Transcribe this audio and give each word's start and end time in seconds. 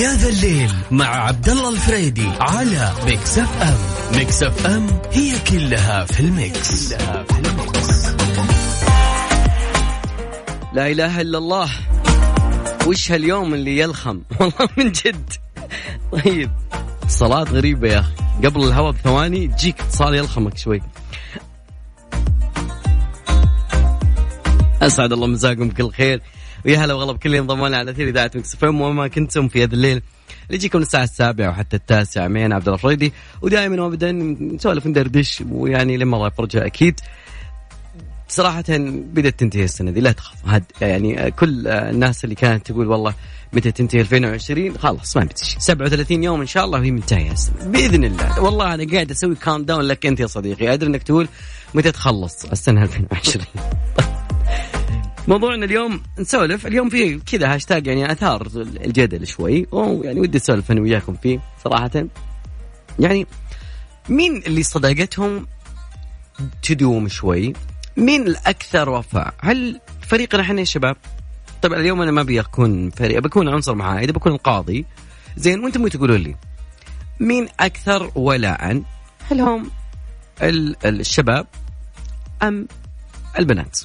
يا 0.00 0.14
ذا 0.14 0.28
الليل 0.28 0.72
مع 0.90 1.06
عبد 1.06 1.48
الله 1.48 1.68
الفريدي 1.68 2.28
على 2.40 2.92
Mix 3.06 3.38
FM. 3.38 3.78
Mix 4.18 4.42
FM 4.42 4.86
هي 5.12 5.38
كلها 5.50 6.04
في 6.04 6.20
ال 6.20 6.34
mix, 6.34 6.92
كلها 6.92 7.22
في 7.24 7.38
ال 7.38 7.52
mix. 7.52 8.06
لا 10.72 10.90
إله 10.90 11.20
إلا 11.20 11.38
الله. 11.38 11.70
وش 12.86 13.12
هاليوم 13.12 13.54
اللي 13.54 13.78
يلخم؟ 13.78 14.20
والله 14.40 14.68
من 14.76 14.92
جد. 14.92 15.32
طيب. 16.12 16.50
صلاة 17.08 17.44
غريبة 17.44 17.88
يا 17.88 18.00
أخي. 18.00 18.12
قبل 18.44 18.64
الهواء 18.64 18.92
بثواني 18.92 19.48
تجيك 19.48 19.80
اتصال 19.80 20.14
يلخمك 20.14 20.58
شوي. 20.58 20.82
أسعد 24.82 25.12
الله 25.12 25.26
مساكم 25.26 25.68
بكل 25.68 25.90
خير. 25.90 26.22
ويا 26.66 26.78
هلا 26.78 26.94
وغلا 26.94 27.12
بكل 27.12 27.28
اللي 27.28 27.38
انضموا 27.38 27.76
على 27.76 27.90
أثير 27.90 28.08
إذاعة 28.08 28.30
Mix 28.34 28.54
FM 28.54 29.08
كنتم 29.08 29.48
في 29.48 29.64
هذا 29.64 29.74
الليل 29.74 30.02
اللي 30.46 30.56
يجيكم 30.56 30.78
الساعة 30.78 31.04
السابعة 31.04 31.48
وحتى 31.48 31.76
التاسعة. 31.76 32.28
معي 32.28 32.44
عبد 32.44 32.68
الله 32.68 33.10
ودائما 33.42 33.82
وابدا 33.82 34.12
نسولف 34.12 34.86
ندردش 34.86 35.42
ويعني 35.50 35.96
لما 35.96 36.16
الله 36.16 36.26
يفرجها 36.28 36.66
أكيد. 36.66 37.00
صراحة 38.28 38.64
بدأت 38.68 39.40
تنتهي 39.40 39.64
السنة 39.64 39.90
دي 39.90 40.00
لا 40.00 40.12
تخاف. 40.12 40.46
هاد 40.46 40.64
يعني 40.80 41.30
كل 41.30 41.68
الناس 41.68 42.24
اللي 42.24 42.34
كانت 42.34 42.66
تقول 42.66 42.86
والله 42.86 43.14
متى 43.52 43.72
تنتهي 43.72 44.00
2020 44.00 44.78
خلاص 44.78 45.16
ما 45.16 45.24
بقى 45.24 45.42
شي 45.42 45.60
37 45.60 46.24
يوم 46.24 46.40
إن 46.40 46.46
شاء 46.46 46.64
الله 46.64 46.78
وهي 46.78 46.90
منتهية 46.90 47.32
السنة 47.32 47.64
بإذن 47.64 48.04
الله. 48.04 48.40
والله 48.40 48.74
أنا 48.74 48.92
قاعد 48.92 49.10
أسوي 49.10 49.34
calm 49.34 49.64
down 49.64 49.82
لك 49.82 50.06
أنت 50.06 50.20
يا 50.20 50.26
صديقي. 50.26 50.72
أدري 50.72 50.88
إنك 50.90 51.02
تقول 51.02 51.28
متى 51.74 51.92
تخلص 51.92 52.44
السنة 52.44 52.82
2020 52.82 53.44
موضوعنا 55.28 55.64
اليوم 55.64 56.02
نسولف 56.18 56.66
اليوم 56.66 56.88
فيه 56.88 57.18
كذا 57.18 57.54
هاشتاج 57.54 57.86
يعني 57.86 58.12
آثار 58.12 58.48
الجدل 58.56 59.26
شوي 59.26 59.66
ويعني 59.72 60.20
ودي 60.20 60.38
أسولف 60.38 60.70
أنا 60.70 60.80
وياكم 60.80 61.14
فيه 61.22 61.40
صراحة 61.64 62.06
يعني 62.98 63.26
مين 64.08 64.36
اللي 64.36 64.62
صداقتهم 64.62 65.46
تدوم 66.62 67.08
شوي 67.08 67.52
مين 67.96 68.26
الأكثر 68.26 68.88
وفاء؟ 68.88 69.34
هل 69.40 69.80
فريقنا 70.00 70.42
إحنا 70.42 70.60
يا 70.60 70.64
شباب؟ 70.64 70.96
طبعا 71.62 71.78
اليوم 71.78 72.02
أنا 72.02 72.10
ما 72.10 72.20
أبي 72.20 72.40
أكون 72.40 72.90
فريق 72.90 73.18
بكون 73.18 73.48
عنصر 73.48 73.74
محايد 73.74 74.10
بكون 74.10 74.32
القاضي 74.32 74.84
زين 75.36 75.64
وأنتم 75.64 75.88
تقولوا 75.88 76.16
لي 76.16 76.36
مين 77.20 77.48
أكثر 77.60 78.12
ولاء؟ 78.14 78.82
هل 79.30 79.40
هم 79.40 79.70
الشباب 80.84 81.46
أم 82.42 82.68
البنات؟ 83.38 83.80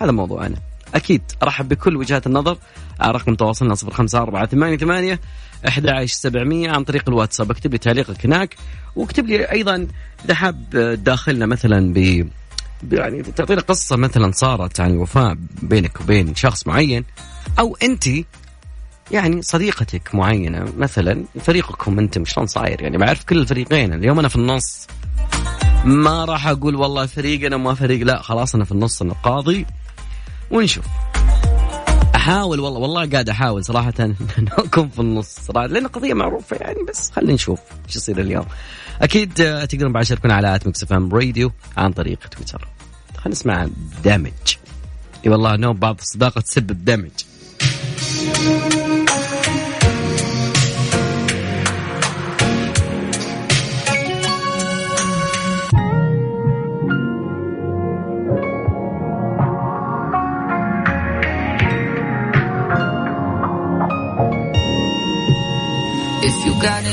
هذا 0.00 0.12
موضوعنا 0.12 0.56
أكيد 0.94 1.22
ارحب 1.42 1.68
بكل 1.68 1.96
وجهات 1.96 2.26
النظر 2.26 2.58
رقم 3.02 3.34
تواصلنا 3.34 3.74
صفر 3.74 3.94
خمسة 3.94 4.18
أربعة 4.18 4.46
ثمانية 4.46 4.76
ثمانية 4.76 5.20
أحد 5.68 6.04
سبعمية 6.04 6.70
عن 6.70 6.84
طريق 6.84 7.08
الواتساب 7.08 7.50
اكتب 7.50 7.72
لي 7.72 7.78
تعليقك 7.78 8.26
هناك 8.26 8.56
واكتب 8.96 9.26
لي 9.26 9.44
أيضا 9.52 9.86
إذا 10.24 10.34
حاب 10.34 10.70
داخلنا 11.04 11.46
مثلا 11.46 11.92
ب 11.92 12.28
يعني 12.92 13.22
تعطينا 13.22 13.60
قصة 13.60 13.96
مثلا 13.96 14.32
صارت 14.32 14.80
عن 14.80 14.90
الوفاء 14.90 15.36
بينك 15.62 16.00
وبين 16.00 16.34
شخص 16.34 16.66
معين 16.66 17.04
أو 17.58 17.76
أنت 17.82 18.04
يعني 19.10 19.42
صديقتك 19.42 20.14
معينة 20.14 20.72
مثلا 20.78 21.24
فريقكم 21.40 21.98
أنتم 21.98 22.24
شلون 22.24 22.46
صاير 22.46 22.82
يعني 22.82 22.98
بعرف 22.98 23.24
كل 23.24 23.38
الفريقين 23.38 23.92
اليوم 23.92 24.18
أنا 24.18 24.28
في 24.28 24.36
النص 24.36 24.86
ما 25.84 26.24
راح 26.24 26.46
أقول 26.46 26.74
والله 26.74 27.06
فريق 27.06 27.46
أنا 27.46 27.56
ما 27.56 27.74
فريق 27.74 28.06
لا 28.06 28.22
خلاص 28.22 28.54
أنا 28.54 28.64
في 28.64 28.72
النص 28.72 29.02
أنا 29.02 29.14
قاضي 29.22 29.66
ونشوف. 30.50 30.84
أحاول 32.14 32.60
والله 32.60 32.80
والله 32.80 33.10
قاعد 33.10 33.28
أحاول 33.28 33.64
صراحة 33.64 33.94
ان 34.00 34.14
اكون 34.38 34.88
في 34.88 34.98
النص 34.98 35.38
صراحة 35.40 35.66
لأن 35.66 35.86
قضيه 35.86 36.14
معروفة 36.14 36.56
يعني 36.56 36.82
بس 36.88 37.10
خلينا 37.10 37.32
نشوف 37.32 37.60
إيش 37.86 37.96
يصير 37.96 38.18
اليوم. 38.18 38.46
أكيد 39.02 39.34
تقدرون 39.68 39.92
بعد 39.92 40.04
تشاركونا 40.04 40.34
على 40.34 40.54
at 40.54 40.66
Mix 40.66 40.92
FM 40.92 41.14
Radio 41.14 41.52
عن 41.76 41.92
طريق 41.92 42.18
تويتر. 42.18 42.68
خلينا 43.16 43.28
نسمع 43.28 43.68
Damage. 44.04 44.32
إي 45.26 45.30
والله 45.30 45.56
إنو 45.56 45.72
بعض 45.72 45.98
الصداقه 46.00 46.40
تسبب 46.40 46.84
damage 46.84 47.10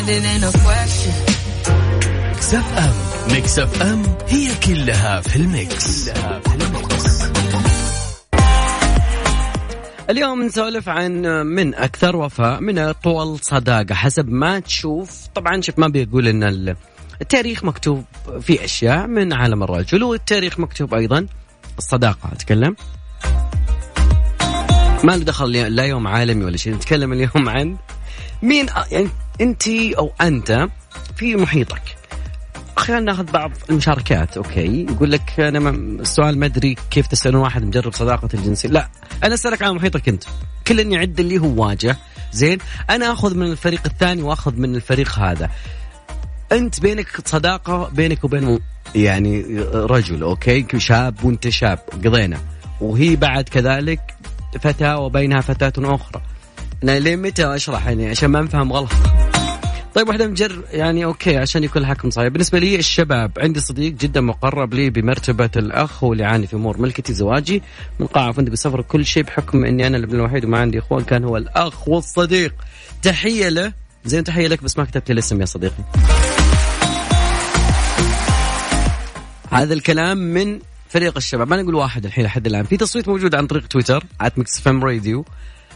Mix 0.04 0.20
FM 2.54 2.94
Mix 3.32 3.60
FM 3.60 4.04
هي 4.28 4.56
كلها 4.56 5.22
في 5.22 5.36
ال 5.36 5.51
mix, 5.51 6.10
كلها 6.10 6.40
في 6.40 6.56
ال 6.56 6.69
mix. 6.69 7.24
اليوم 10.10 10.44
نسولف 10.44 10.90
عن 10.90 11.12
من 11.46 11.76
أكثر 11.76 12.16
وفاء 12.16 12.62
من 12.62 12.80
اطول 12.80 13.40
صداقة 13.40 13.96
حسب 13.96 14.30
ما 14.30 14.60
تشوف. 14.60 15.28
طبعا 15.36 15.62
شوف 15.62 15.80
ما 15.80 15.88
بيقول 15.88 16.28
إن 16.28 16.76
التاريخ 17.22 17.64
مكتوب 17.64 18.04
في 18.42 18.66
أشياء 18.66 19.08
من 19.08 19.34
عالم 19.34 19.64
الرجل 19.64 20.04
والتاريخ 20.04 20.60
مكتوب 20.60 20.94
أيضا 20.94 21.28
الصداقة. 21.78 22.30
أتكلم؟ 22.32 22.76
ما 25.04 25.12
له 25.12 25.24
دخل 25.24 25.52
لا 25.52 25.84
يوم 25.84 26.08
عالمي 26.08 26.46
ولا 26.46 26.58
شيء. 26.58 26.74
نتكلم 26.74 27.14
اليوم 27.14 27.50
عن 27.50 27.78
مين 28.42 28.66
يعني 28.92 29.10
انت 29.42 29.68
أو 29.68 30.12
انت 30.22 30.70
في 31.16 31.36
محيطك. 31.36 31.82
خلينا 32.78 33.02
ناخذ 33.02 33.32
بعض 33.32 33.52
المشاركات 33.70 34.38
أوكي؟ 34.38 34.86
يقول 34.90 35.12
لك 35.12 35.40
أنا 35.40 35.70
السؤال 35.70 36.40
ما 36.40 36.46
أدري 36.46 36.76
كيف 36.92 37.08
تسألون 37.08 37.42
واحد 37.42 37.64
مجرب 37.64 37.94
صداقة 37.94 38.30
الجنسية. 38.34 38.70
لا 38.70 38.90
أنا 39.24 39.34
أسألك 39.34 39.62
عن 39.64 39.76
محيطك 39.76 40.10
أنت. 40.10 40.24
كل 40.68 40.80
يعد 40.94 41.20
اللي 41.20 41.40
هو 41.40 41.64
واجه 41.64 41.98
زين؟ 42.32 42.58
أنا 42.90 43.12
آخذ 43.12 43.36
من 43.36 43.52
الفريق 43.52 43.82
الثاني 43.86 44.22
وآخذ 44.22 44.56
من 44.56 44.76
الفريق 44.76 45.20
هذا. 45.20 45.50
أنت 46.52 46.80
بينك 46.80 47.08
صداقة 47.26 47.90
بينك 47.90 48.24
وبين 48.24 48.60
يعني 48.96 49.60
رجل 49.74 50.24
okay؟ 50.24 50.66
شاب 50.78 51.24
وأنت 51.24 51.50
شاب 51.50 51.80
قضينا. 51.94 52.40
وهي 52.82 53.16
بعد 53.16 53.50
كذلك 53.50 54.00
فتاة 54.62 55.00
وبينها 55.00 55.42
فتاة 55.42 55.74
أخرى. 55.78 56.22
أنا 56.84 57.00
لين 57.00 57.22
متى 57.22 57.56
أشرح 57.56 57.88
يعني؟ 57.88 58.10
عشان 58.10 58.30
ما 58.30 58.42
نفهم 58.42 58.74
غلط. 58.74 58.92
طيب 59.96 60.08
واحدة 60.08 60.28
مجر 60.28 60.64
يعني 60.72 61.06
okay 61.06 61.38
عشان 61.38 61.64
يكون 61.64 61.82
الحكم 61.82 62.10
صحيح. 62.10 62.28
بالنسبة 62.28 62.60
لي 62.60 62.76
الشباب 62.76 63.32
عندي 63.38 63.60
صديق 63.60 63.94
جدا 63.94 64.22
مقرب 64.22 64.74
لي 64.74 64.90
بمرتبة 64.90 65.50
الأخ 65.56 66.04
واللي 66.04 66.24
يعاني 66.24 66.48
في 66.48 66.56
أمور 66.56 66.78
ملكتي 66.78 67.14
زواجي 67.14 67.62
من 68.00 68.08
قاعة 68.08 68.32
فندق 68.32 68.52
السفر 68.52 68.82
كل 68.82 69.06
شيء 69.06 69.24
بحكم 69.24 69.66
إني 69.66 69.88
أنا 69.88 69.98
الابن 69.98 70.16
الوحيد 70.16 70.46
وما 70.46 70.58
عندي 70.58 70.80
إخوان 70.80 71.04
كان 71.04 71.24
هو 71.24 71.38
الأخ 71.38 71.88
والصديق. 71.88 72.54
تحية 73.02 73.50
له. 73.50 73.74
زين 74.06 74.24
تحية 74.24 74.48
لك 74.48 74.64
بس 74.64 74.78
ما 74.78 74.86
كتبت 74.86 75.10
لي 75.10 75.14
الاسم 75.14 75.42
يا 75.42 75.46
صديقي. 75.46 75.84
هذا 79.52 79.74
الكلام 79.74 80.18
من 80.18 80.60
فريق 80.90 81.18
الشباب. 81.18 81.48
ما 81.48 81.62
نقول 81.62 81.76
واحد 81.76 82.06
الحين 82.06 82.26
لحد 82.26 82.46
الآن. 82.48 82.64
في 82.64 82.78
تصويت 82.78 83.08
موجود 83.08 83.36
عن 83.36 83.48
طريق 83.48 83.68
تويتر 83.68 84.04
@مكس 84.38 84.60
فم 84.60 84.84
راديو 84.84 85.26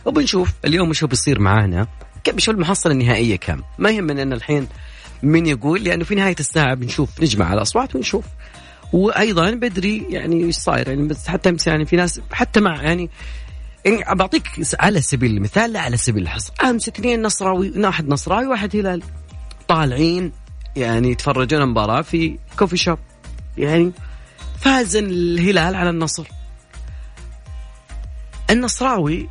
وبنشوف 0.08 0.52
اليوم 0.66 0.94
شو 0.94 1.08
بيصير 1.08 1.40
معانا؟ 1.40 1.88
شو 2.38 2.52
المحصلة 2.52 2.94
النهائية 2.94 3.36
كم؟ 3.36 3.62
ما 3.78 3.90
يهمنا 3.90 4.22
إن 4.22 4.34
الحين 4.34 4.68
من 5.24 5.46
يقول 5.46 5.84
لأنه 5.84 6.04
في 6.04 6.16
نهاية 6.16 6.36
الساعة 6.40 6.74
بنشوف 6.74 7.22
نجمع 7.22 7.54
الأصوات 7.54 7.96
ونشوف. 7.96 8.26
وأيضا 8.94 9.52
بدري 9.52 10.06
يعني 10.10 10.44
إيش 10.44 10.56
صاير؟ 10.56 10.88
يعني 10.88 11.08
بس 11.08 11.28
حتى 11.28 11.50
امس 11.50 11.68
يعني 11.68 11.86
في 11.86 11.96
ناس 11.96 12.22
حتى 12.32 12.60
مع 12.60 12.84
يعني 12.84 13.10
يعني 13.86 14.16
بعطيك 14.16 14.44
على 14.80 15.02
سبيل 15.02 15.38
المثال 15.38 15.74
لا 15.74 15.80
على 15.80 15.98
سبيل 15.98 16.24
الحصر. 16.24 16.54
أمس 16.64 16.88
اثنين 16.88 17.22
نصراوي 17.22 17.74
واحد 17.76 18.08
نصراوي 18.08 18.48
وواحد 18.48 18.76
هلال. 18.76 19.04
طالعين 19.68 20.32
يعني 20.76 21.12
يتفرجون 21.12 21.66
مباراه 21.66 22.02
في 22.02 22.38
كوفي 22.60 22.78
شوب. 22.78 23.00
يعني 23.58 23.92
فاز 24.60 24.96
الهلال 24.96 25.76
على 25.76 25.90
النصر. 25.90 26.28
النصراوي 28.50 29.30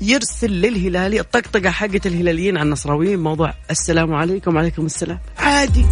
يرسل 0.00 0.50
للهلالي 0.50 1.20
الطقطقة 1.20 1.70
حقت 1.70 2.06
الهلاليين 2.06 2.56
على 2.56 2.66
النصراويين 2.66 3.18
موضوع 3.18 3.54
السلام 3.70 4.14
عليكم 4.14 4.56
وعليكم 4.56 4.86
السلام. 4.86 5.18
عادي. 5.38 5.86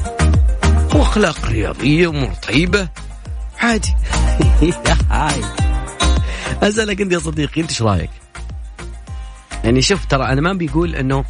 واخلاق 0.94 1.46
رياضية 1.46 2.08
امور 2.08 2.30
طيبه 2.48 2.88
عادي. 3.58 3.94
هاي 5.10 5.40
اسالك 6.62 7.00
أنت 7.00 7.12
يا 7.12 7.18
صديقي 7.18 7.60
أنت 7.60 7.70
إيش 7.70 7.82
رأيك؟ 7.82 8.10
يعني 9.64 9.82
شوف 9.82 10.04
ترى 10.04 10.24
أنا 10.24 10.40
ما 10.40 10.52
بيقول 10.52 10.94
إنه 10.94 11.24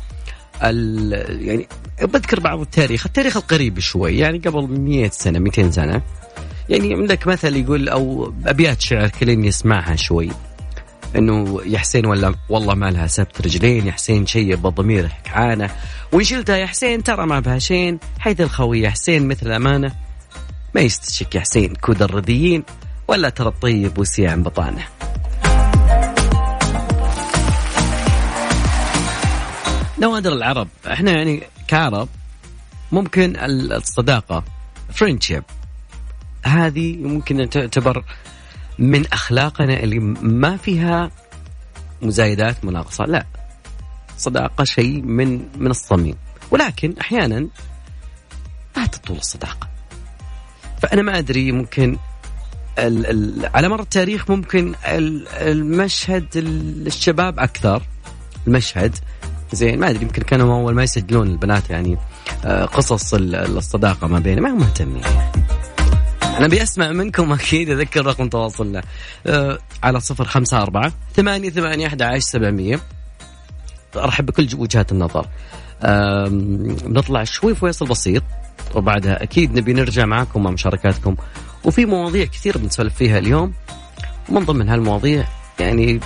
ال 0.62 1.12
يعني 1.48 1.68
بذكر 2.02 2.40
بعض 2.40 2.60
التاريخ 2.60 3.06
التاريخ 3.06 3.36
القريب 3.36 3.78
شوي 3.78 4.18
يعني 4.18 4.38
قبل 4.38 4.80
100 4.80 5.10
سنة 5.10 5.38
200 5.38 5.70
سنة. 5.70 6.02
يعني 6.68 6.94
عندك 6.94 7.26
مثل 7.26 7.56
يقول 7.56 7.88
أو 7.88 8.32
أبيات 8.46 8.80
شعر 8.80 9.08
كلين 9.08 9.44
يسمعها 9.44 9.96
شوي. 9.96 10.28
إنه 11.16 11.60
يا 11.66 11.78
حسين 11.78 12.06
ولا 12.06 12.34
والله 12.48 12.74
ما 12.74 12.90
لها 12.90 13.06
سبت 13.06 13.40
رجلين 13.40 13.86
يا 13.86 13.92
حسين 13.92 14.26
شيب 14.26 14.66
الضمير 14.66 15.08
حكعانه 15.08 15.70
وإن 16.12 16.24
شلتها 16.24 16.56
يا 16.56 16.66
حسين 16.66 17.02
ترى 17.02 17.26
ما 17.26 17.40
بها 17.40 17.58
شين. 17.58 17.98
حيث 18.18 18.40
الخوي 18.40 18.80
يا 18.80 18.90
حسين 18.90 19.28
مثل 19.28 19.46
الأمانة. 19.46 19.92
ما 20.74 20.80
يستشك 20.80 21.34
يا 21.34 21.40
حسين 21.40 21.74
كود 21.74 22.02
الرديين 22.02 22.62
ولا 23.08 23.28
ترى 23.28 23.48
الطيب 23.48 23.98
وسيع 23.98 24.34
بطانة. 24.34 24.84
نوادر 29.98 30.32
العرب. 30.32 30.68
إحنا 30.86 31.10
يعني 31.10 31.42
كعرب 31.68 32.08
ممكن 32.92 33.36
الصداقة 33.36 34.44
friendship 34.92 35.44
هذه 36.44 36.96
ممكن 36.96 37.50
تعتبر 37.50 38.04
من 38.78 39.06
أخلاقنا 39.12 39.82
اللي 39.82 39.98
ما 40.22 40.56
فيها 40.56 41.10
مزايدات 42.02 42.64
مناقصة 42.64 43.04
لا. 43.04 43.26
صداقة 44.18 44.64
شيء 44.64 45.02
من 45.02 45.48
من 45.58 45.70
الصميم. 45.70 46.14
ولكن 46.50 46.94
أحيانا 47.00 47.48
ما 48.76 48.86
تطول 48.86 49.16
الصداقة. 49.16 49.68
فأنا 50.82 51.02
ما 51.02 51.18
أدري 51.18 51.52
ممكن 51.52 51.96
ال 52.78 53.06
ال 53.06 53.50
على 53.54 53.68
مر 53.68 53.80
التاريخ 53.80 54.30
ممكن 54.30 54.74
المشهد 54.86 56.26
الشباب 56.36 57.38
أكثر. 57.38 57.82
المشهد 58.46 58.96
زين 59.52 59.80
ما 59.80 59.90
أدري 59.90 60.02
يمكن 60.02 60.22
كانوا 60.22 60.54
أول 60.54 60.74
ما 60.74 60.82
يسجلون 60.82 61.26
البنات 61.26 61.70
يعني 61.70 61.98
آه، 62.44 62.64
قصص 62.64 63.14
الصداقة 63.14 64.06
ما 64.06 64.18
بينهم 64.18 64.42
ما 64.42 64.50
هم 64.50 64.58
مهتمين. 64.58 65.02
يعني. 65.02 65.31
أنا 66.38 66.46
أبي 66.46 66.62
أسمع 66.62 66.92
منكم 66.92 67.32
أكيد 67.32 67.70
أذكر 67.70 68.06
رقم 68.06 68.28
تواصلنا. 68.28 68.82
أه 69.26 69.58
على 69.82 70.00
صفر 70.00 70.24
خمسة 70.24 70.62
أربعة 70.62 70.92
ثمانية 71.16 71.50
ثمانية 71.50 71.86
أحد 71.86 72.02
عشر 72.02 72.20
سبعمية. 72.20 72.80
أرحب 73.96 74.26
بكل 74.26 74.48
وجهات 74.56 74.92
النظر. 74.92 75.26
أه 75.82 76.28
بنطلع 76.84 77.24
شوي 77.24 77.54
فيصل 77.54 77.86
بسيط 77.86 78.22
وبعدها 78.74 79.22
أكيد 79.22 79.58
نبي 79.58 79.72
نرجع 79.72 80.04
معاكم 80.06 80.42
مع 80.42 80.50
مشاركاتكم 80.50 81.16
وفي 81.64 81.86
مواضيع 81.86 82.24
كثير 82.24 82.58
بنسولف 82.58 82.94
فيها 82.94 83.18
اليوم 83.18 83.52
ومن 84.28 84.44
ضمن 84.44 84.68
هالمواضيع 84.68 85.24
يعني 85.60 86.00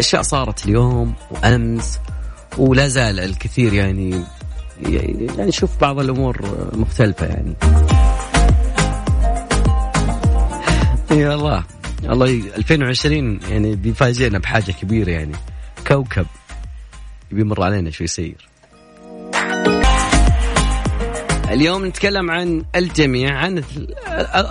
أشياء 0.00 0.22
صارت 0.22 0.66
اليوم 0.66 1.14
وأمس 1.30 2.00
ولا 2.58 2.88
زال 2.88 3.20
الكثير 3.20 3.72
يعني 3.72 4.24
يعني 4.82 5.28
نشوف 5.38 5.80
بعض 5.80 5.98
الأمور 5.98 6.40
مختلفة 6.74 7.26
يعني. 7.26 7.54
يا 11.16 11.34
الله 11.34 11.64
الله 12.04 12.26
2020 12.56 13.40
يعني 13.50 13.76
بيفاجئنا 13.76 14.38
بحاجة 14.38 14.72
كبيرة 14.72 15.10
يعني. 15.10 15.36
كوكب 15.86 16.26
بيمر 17.30 17.62
علينا 17.62 17.90
شوي 17.90 18.06
سير 18.06 18.48
اليوم 21.50 21.86
نتكلم 21.86 22.30
عن 22.30 22.64
الجميع 22.76 23.36
عن 23.38 23.62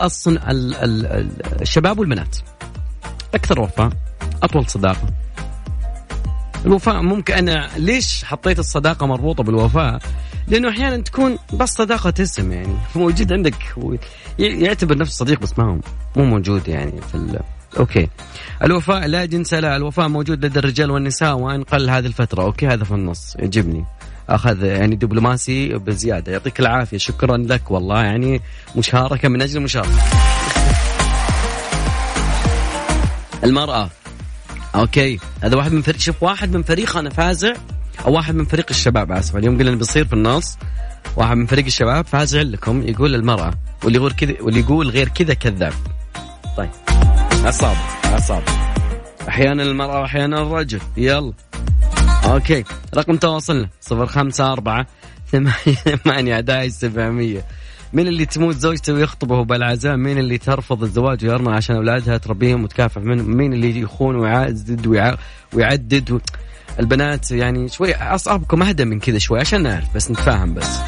الصن 0.01 0.39
الشباب 1.61 1.99
والبنات. 1.99 2.37
أكثر 3.33 3.61
وفاء 3.61 3.89
أطول 4.43 4.69
صداقة. 4.69 5.24
الوفاء 6.65 7.01
ممكن 7.01 7.33
أنا 7.33 7.69
ليش 7.77 8.23
حطيت 8.23 8.59
الصداقة 8.59 9.07
مربوطة 9.07 9.43
بالوفاء؟ 9.43 9.99
لأنه 10.47 10.69
أحيانا 10.69 10.97
تكون 10.97 11.37
بس 11.53 11.69
صداقة 11.69 12.13
اسم 12.19 12.51
يعني. 12.51 12.77
موجود 12.95 13.33
عندك 13.33 13.53
يعتبر 14.39 14.97
نفسه 14.97 15.15
صديق 15.25 15.39
بس 15.39 15.59
ما 15.59 15.65
هو 15.65 15.77
مو 16.15 16.25
موجود 16.25 16.67
يعني 16.67 17.01
في 17.11 17.15
ال... 17.15 17.39
okay. 17.79 18.07
الوفاء 18.63 19.07
لا 19.07 19.25
جنس 19.25 19.53
لا 19.53 19.75
الوفاء 19.75 20.07
موجود 20.07 20.45
لدى 20.45 20.59
الرجال 20.59 20.91
والنساء 20.91 21.37
وأن 21.37 21.63
قل 21.63 21.89
هذه 21.89 22.05
الفترة. 22.05 22.43
okay 22.43 22.67
هذا 22.67 22.83
في 22.83 22.91
النص. 22.91 23.35
يعجبني. 23.35 23.85
أخذ 24.29 24.63
يعني 24.63 24.95
دبلوماسي 24.95 25.67
بزيادة. 25.73 26.31
يعطيك 26.31 26.59
العافية. 26.59 26.97
شكرا 26.97 27.37
لك 27.37 27.71
والله 27.71 28.03
يعني 28.03 28.41
مشاركة 28.75 29.29
من 29.29 29.41
أجل 29.41 29.57
المشاركة. 29.57 30.03
المرأة. 33.43 33.89
okay. 34.75 35.19
هذا 35.43 35.55
واحد 35.57 35.71
من 35.71 35.81
فريق 35.81 35.99
شوف 35.99 36.23
واحد 36.23 36.55
من 36.55 36.63
فريقنا 36.63 37.09
فازع 37.09 37.53
أو 38.05 38.13
واحد 38.13 38.35
من 38.35 38.45
فريق 38.45 38.65
الشباب 38.69 39.11
اسف 39.11 39.35
اليوم 39.35 39.57
قلنا 39.57 39.75
بيصير 39.75 40.05
في 40.05 40.13
النص. 40.13 40.57
واحد 41.17 41.37
من 41.37 41.45
فريق 41.45 41.65
الشباب 41.65 42.05
فازع 42.05 42.41
لكم 42.41 42.87
يقول 42.87 43.15
المرأة 43.15 43.53
واللي 43.83 43.97
يقول 43.97 44.11
كذا 44.11 44.33
واللي 44.41 44.59
يقول 44.59 44.89
غير 44.89 45.09
كذا 45.09 45.33
كذاب. 45.33 45.73
طيب. 46.57 46.69
عصاب 47.43 47.75
عصاب 48.03 48.43
أحيانا 49.29 49.63
المرأة 49.63 50.01
واحيانا 50.01 50.41
الرجل. 50.41 50.79
يلا. 50.97 51.33
أوكي. 52.25 52.63
رقم 52.97 53.17
تواصلنا 53.17 53.69
صفر 53.81 54.05
خمسة 54.05 54.51
أربعة 54.51 54.87
ثمانية 55.31 55.75
ثمانية 56.03 56.35
11 56.35 56.69
سبعمية. 56.69 57.45
مين 57.93 58.07
اللي 58.07 58.25
تموت 58.25 58.55
زوجته 58.55 58.93
ويخطبه 58.93 59.43
بالعزاء؟ 59.43 59.95
مين 59.95 60.17
اللي 60.17 60.37
ترفض 60.37 60.83
الزواج 60.83 61.25
ويرمى 61.25 61.51
عشان 61.51 61.75
أولادها؟ 61.75 62.17
تربيهم 62.17 62.63
وتكافح 62.63 63.01
منهم. 63.01 63.37
مين 63.37 63.53
اللي 63.53 63.79
يخون 63.79 64.15
ويعدد 64.15 64.87
ويعدد 65.53 66.11
و... 66.11 66.19
البنات 66.79 67.31
يعني 67.31 67.69
شوي 67.69 67.95
أصابكم 67.95 68.63
أهدى 68.63 68.85
من 68.85 68.99
كذا 68.99 69.17
شوي 69.17 69.39
عشان 69.39 69.63
نعرف 69.63 69.95
بس 69.95 70.11
نتفاهم 70.11 70.53
بس. 70.53 70.79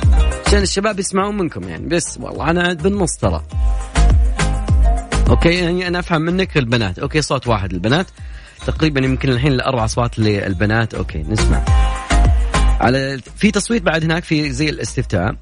عشان 0.47 0.61
الشباب 0.61 0.99
يسمعون 0.99 1.37
منكم 1.37 1.63
يعني. 1.69 1.87
بس 1.87 2.17
والله 2.21 2.49
أنا 2.49 2.73
بالنص 2.73 3.15
ترى 3.15 3.43
okay 5.29 5.49
يعني 5.49 5.87
أنا 5.87 5.99
أفهم 5.99 6.21
منك 6.21 6.57
البنات. 6.57 6.99
okay 6.99 7.21
صوت 7.21 7.47
واحد 7.47 7.73
البنات 7.73 8.07
تقريبا 8.65 9.05
يمكن 9.05 9.29
الحين 9.29 9.51
الأربع 9.51 9.85
أصوات 9.85 10.19
للبنات. 10.19 10.93
okay 10.93 11.25
نسمع. 11.29 11.65
على 12.79 13.19
في 13.35 13.51
تصويت 13.51 13.83
بعد 13.83 14.03
هناك 14.03 14.23
في 14.23 14.51
زي 14.51 14.69
الاستفتاء. 14.69 15.35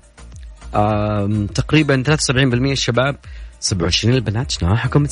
تقريبا 1.55 2.03
73% 2.03 2.32
الشباب 2.72 3.15
27 3.60 4.15
البنات. 4.15 4.51
شنو 4.51 4.75
حكم 4.75 5.08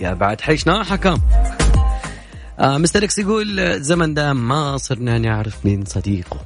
يا 0.00 0.14
بعد 0.14 0.40
حي 0.40 0.56
شنو 0.56 0.84
حكم 0.84 1.18
آه 2.58 2.78
Mr. 2.78 3.04
X 3.04 3.18
يقول 3.18 3.80
زمن 3.82 4.14
ده 4.14 4.32
ما 4.32 4.76
صرنا 4.76 5.18
نعرف 5.18 5.66
مين 5.66 5.84
صديقه 5.84 6.40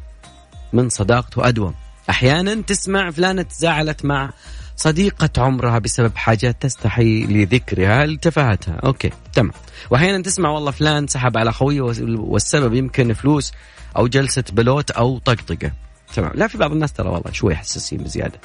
من 0.73 0.89
صداقته 0.89 1.49
أدوم. 1.49 1.75
أحيانا 2.11 2.55
تسمع 2.55 3.11
فلانة 3.11 3.43
تزاعلت 3.43 4.05
مع 4.05 4.31
صديقة 4.77 5.31
عمرها 5.39 5.79
بسبب 5.79 6.17
حاجات 6.17 6.63
تستحي 6.63 7.27
لذكرها. 7.27 8.07
لتفاهتها 8.07 8.75
okay 8.85 9.11
تمام. 9.35 9.53
واحيانا 9.91 10.23
تسمع 10.23 10.51
والله 10.51 10.71
فلان 10.71 11.07
سحب 11.07 11.37
على 11.37 11.53
خويه 11.53 11.81
والسبب 12.17 12.75
يمكن 12.75 13.13
فلوس 13.13 13.53
أو 13.97 14.07
جلسة 14.07 14.45
بلوت 14.53 14.91
أو 14.91 15.19
طقطقة. 15.19 15.73
تمام. 16.15 16.33
لا 16.35 16.47
في 16.47 16.59
بعض 16.59 16.73
الناس 16.73 16.93
ترى 16.93 17.09
والله 17.09 17.33
شوي 17.33 17.55
حساسين 17.55 17.99
بزيادة. 17.99 18.41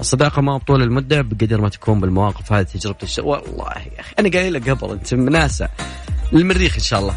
الصداقة 0.00 0.42
ما 0.42 0.56
بطول 0.56 0.82
المدة 0.82 1.22
بقدر 1.22 1.60
ما 1.60 1.68
تكون 1.68 2.00
بالمواقف 2.00 2.52
هذه 2.52 2.62
تجربه 2.64 2.98
الشر 3.02 3.26
والله 3.26 3.72
يا 3.96 4.00
أخي 4.00 4.14
أنا 4.18 4.30
قايل 4.30 4.52
لك 4.52 4.70
قبل 4.70 4.90
أنت 4.90 5.14
مناسة. 5.14 5.68
المريخ 6.32 6.74
إن 6.74 6.80
شاء 6.80 7.00
الله. 7.00 7.14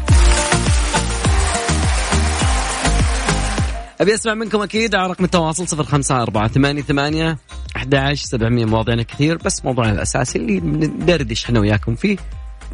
أبي 4.00 4.14
أسمع 4.14 4.34
منكم 4.34 4.62
أكيد 4.62 4.94
على 4.94 5.10
رقم 5.10 5.24
التواصل 5.24 5.68
صفر 5.68 5.84
خمسة 5.84 6.22
أربعة 6.22 6.48
ثمانية 6.48 6.82
ثمانية 6.82 7.38
أحد 7.76 7.94
عشر 7.94 8.26
سبعمية. 8.26 8.64
مواضيعنا 8.64 9.02
كثير 9.02 9.36
بس 9.36 9.64
موضوعنا 9.64 9.92
الأساسي 9.92 10.38
اللي 10.38 10.60
ندردش 10.60 11.44
إحنا 11.44 11.60
وياكم 11.60 11.94
فيه. 11.94 12.16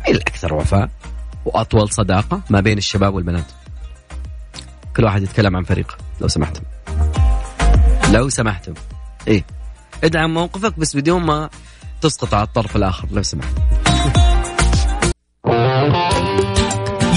مين 0.07 0.17
الأكثر 0.17 0.55
وفاء 0.55 0.91
وأطول 1.45 1.91
صداقة 1.91 2.41
ما 2.51 2.61
بين 2.61 2.79
الشباب 2.79 3.15
والبنات. 3.15 3.47
كل 4.97 5.05
واحد 5.05 5.23
يتكلم 5.23 5.57
عن 5.57 5.63
فريقه 5.63 5.97
لو 6.21 6.29
سمحتم. 6.29 6.63
لو 8.13 8.29
سمحتم. 8.29 8.75
إيه. 9.29 9.45
ادعم 10.05 10.35
موقفك 10.35 10.79
بس 10.79 10.97
بدون 10.97 11.23
ما 11.23 11.51
تسقط 12.01 12.35
على 12.35 12.43
الطرف 12.45 12.77
الآخر 12.77 13.09
لو 13.13 13.23
سمحت. 13.23 13.59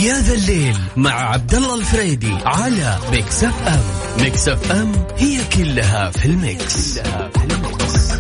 يا 0.04 0.20
ذا 0.22 0.34
الليل 0.34 0.78
مع 0.98 1.12
عبد 1.12 1.54
الله 1.56 1.76
الفريدي 1.76 2.34
على 2.46 2.98
Mix 3.12 3.44
FM 3.44 3.84
Mix 4.24 4.48
FM 4.50 4.92
هي 5.18 5.40
كلها 5.58 6.12
في 6.12 6.26
ال 6.26 6.40
mix, 6.40 7.00
كلها 7.00 7.30
في 7.30 7.44
ال 7.44 7.58
mix. 7.58 8.16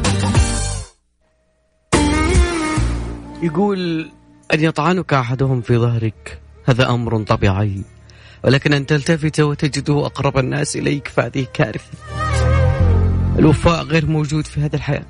يقول 3.44 4.12
أن 4.54 4.64
يطعنك 4.64 5.14
أحدهم 5.14 5.62
في 5.62 5.78
ظهرك. 5.78 6.42
هذا 6.66 6.90
أمر 6.90 7.24
طبيعي. 7.24 7.82
ولكن 8.44 8.74
أن 8.74 8.86
تلتفت 8.86 9.40
وتجده 9.40 10.06
أقرب 10.06 10.38
الناس 10.38 10.76
إليك 10.76 11.08
فهذه 11.08 11.48
كارثة. 11.54 12.25
الوفاء 13.40 13.84
غير 13.84 14.06
موجود 14.06 14.48
في 14.48 14.62
هذه 14.62 14.76
الحياة. 14.76 15.06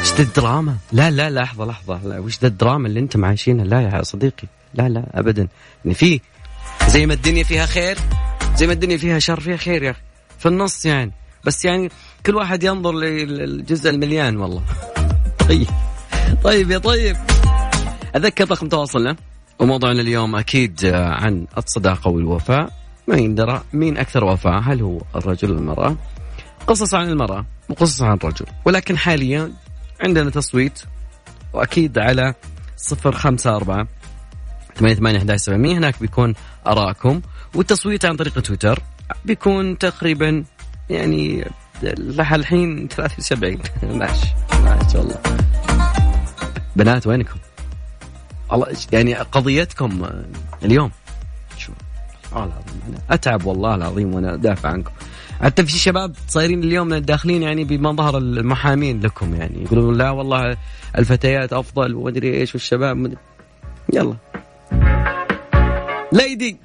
إيش 0.00 0.20
الدراما؟ 0.20 0.76
لا 0.92 1.10
لا 1.10 1.30
لحظة 1.30 1.64
لحظة 1.64 2.00
لا. 2.04 2.18
وش 2.18 2.38
ذا 2.38 2.48
الدراما 2.48 2.88
اللي 2.88 3.00
أنتم 3.00 3.24
عايشينها؟ 3.24 3.64
لا 3.64 3.80
يا 3.80 4.02
صديقي 4.02 4.48
لا 4.74 4.88
لا 4.88 5.04
ابدا. 5.14 5.48
يعني 5.84 5.94
في 5.94 6.20
زي 6.88 7.06
ما 7.06 7.14
الدنيا 7.14 7.44
فيها 7.44 7.66
خير 7.66 7.98
زي 8.56 8.66
ما 8.66 8.72
الدنيا 8.72 8.96
فيها 8.96 9.18
شر 9.18 9.40
فيها 9.40 9.56
خير 9.56 9.82
يا 9.82 9.90
أخي. 9.90 10.00
في 10.38 10.48
النص 10.48 10.86
يعني. 10.86 11.12
بس 11.44 11.64
يعني 11.64 11.90
كل 12.26 12.34
واحد 12.34 12.64
ينظر 12.64 12.92
للجزء 12.92 13.90
المليان 13.90 14.36
والله. 14.36 14.62
طيب. 15.48 15.66
طيب 16.44 16.70
يا 16.70 16.78
طيب. 16.78 17.16
أذكر 18.16 18.50
رقم 18.50 18.68
تواصلنا. 18.68 19.16
وموضوعنا 19.58 20.00
اليوم 20.00 20.36
أكيد 20.36 20.86
عن 20.94 21.46
الصداقة 21.58 22.08
والوفاء. 22.08 22.70
ما 23.08 23.16
يندرى 23.16 23.62
مين 23.72 23.98
أكثر 23.98 24.24
وفاء؟ 24.24 24.60
هل 24.60 24.80
هو 24.80 25.00
الرجل 25.16 25.50
المرأة؟ 25.50 25.96
قصص 26.66 26.94
عن 26.94 27.08
المرأة 27.08 27.46
وقصص 27.68 28.02
عن 28.02 28.14
الرجل. 28.14 28.46
ولكن 28.64 28.98
حاليا 28.98 29.52
عندنا 30.00 30.30
تصويت 30.30 30.82
وأكيد 31.52 31.98
على 31.98 32.34
صفر 32.76 33.12
خمسة 33.12 33.56
أربعة 33.56 33.88
ثمانية 34.74 34.94
ثمانية 34.94 35.18
أحد 35.18 35.36
سبعمية. 35.36 35.78
هناك 35.78 36.00
بيكون 36.00 36.34
آراءكم. 36.66 37.20
والتصويت 37.54 38.04
عن 38.04 38.16
طريق 38.16 38.40
تويتر 38.40 38.78
بيكون 39.24 39.78
تقريبا 39.78 40.44
يعني 40.90 41.50
الحين 41.82 42.88
73 42.88 43.58
ماشي. 43.98 44.34
ماشي 44.64 44.98
والله 44.98 45.16
بنات 46.76 47.06
وينكم؟ 47.06 47.36
الله 48.52 48.66
يعني 48.92 49.14
قضيتكم 49.14 50.10
اليوم؟ 50.62 50.90
شو؟ 51.58 51.72
والله 52.32 52.46
العظيم 52.46 52.82
أنا 52.88 52.98
أتعب 53.10 53.44
والله 53.46 53.74
العظيم 53.74 54.14
وأنا 54.14 54.34
أدافع 54.34 54.68
عنكم. 54.68 54.92
حتى 55.42 55.66
في 55.66 55.78
شباب 55.78 56.14
صايرين 56.28 56.64
اليوم 56.64 56.94
داخلين 56.94 57.42
يعني 57.42 57.64
بمظهر 57.64 58.18
المحامين 58.18 59.00
لكم 59.00 59.34
يعني. 59.34 59.62
يقولون 59.62 59.98
لا 59.98 60.10
والله 60.10 60.56
الفتيات 60.98 61.52
أفضل 61.52 61.94
ومدري 61.94 62.34
إيش 62.34 62.54
والشباب 62.54 62.96
مدري 62.96 63.16
يلا. 63.92 64.16
Lady 66.12 66.56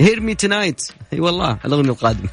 hear 0.00 0.20
me 0.20 0.34
tonight 0.34 0.88
أي 1.12 1.20
والله 1.20 1.58
الأغنية 1.64 1.90
القادمة. 1.90 2.28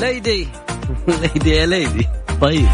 ليدي 0.00 0.48
ليدي 1.08 1.50
يا 1.56 1.66
ليدي 1.66 2.08
طيب. 2.40 2.68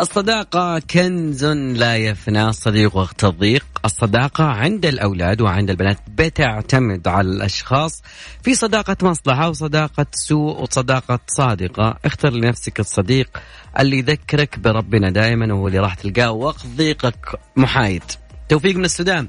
الصداقة 0.00 0.78
كنز 0.78 1.44
لا 1.44 1.96
يفنى 1.96 2.48
الصديق 2.48 2.96
وقت 2.96 3.24
الضيق 3.24 3.64
الصداقة 3.84 4.44
عند 4.44 4.86
الأولاد 4.86 5.40
وعند 5.40 5.70
البنات 5.70 5.98
بتعتمد 6.08 7.08
على 7.08 7.28
الأشخاص 7.28 8.02
في 8.42 8.54
صداقة 8.54 8.96
مصلحة 9.02 9.48
وصداقة 9.48 10.06
سوء 10.12 10.62
وصداقة 10.62 11.20
صادقة. 11.26 11.98
اختر 12.04 12.30
لنفسك 12.30 12.80
الصديق 12.80 13.38
اللي 13.78 13.98
يذكرك 13.98 14.58
بربنا 14.58 15.10
دائما 15.10 15.54
وهو 15.54 15.68
اللي 15.68 15.78
راح 15.78 15.94
تلقاه 15.94 16.30
وقت 16.30 16.66
ضيقك 16.76 17.38
محايد. 17.56 18.02
توفيق 18.48 18.76
من 18.76 18.84
السودان. 18.84 19.28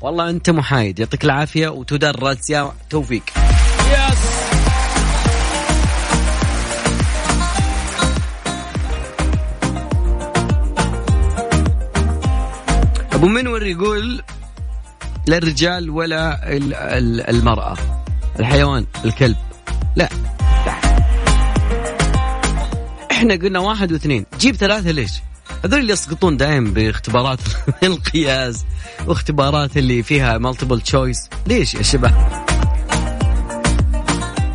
والله 0.00 0.30
أنت 0.30 0.50
محايد. 0.50 0.98
يعطيك 0.98 1.24
العافية 1.24 1.68
وتدرس. 1.68 2.50
يا 2.50 2.72
توفيق. 2.90 3.22
يس 3.92 4.33
أبو 13.24 13.32
منور 13.32 13.66
يقول 13.66 14.22
لا 15.26 15.38
الرجال 15.38 15.90
ولا 15.90 16.40
المرأة. 17.30 17.76
الحيوان 18.40 18.86
الكلب. 19.04 19.36
لا. 19.96 20.08
إحنا 23.10 23.34
قلنا 23.34 23.58
واحد 23.58 23.92
واثنين. 23.92 24.26
جيب 24.38 24.54
ثلاثة 24.54 24.90
ليش؟ 24.90 25.12
هذول 25.64 25.80
اللي 25.80 25.92
يسقطون 25.92 26.36
دائما 26.36 26.70
باختبارات 26.70 27.38
القياس 27.82 28.64
واختبارات 29.06 29.76
اللي 29.76 30.02
فيها 30.02 30.38
multiple 30.38 30.80
choice 30.80 31.28
ليش 31.46 31.74
يا 31.74 31.82
شباب؟ 31.82 32.44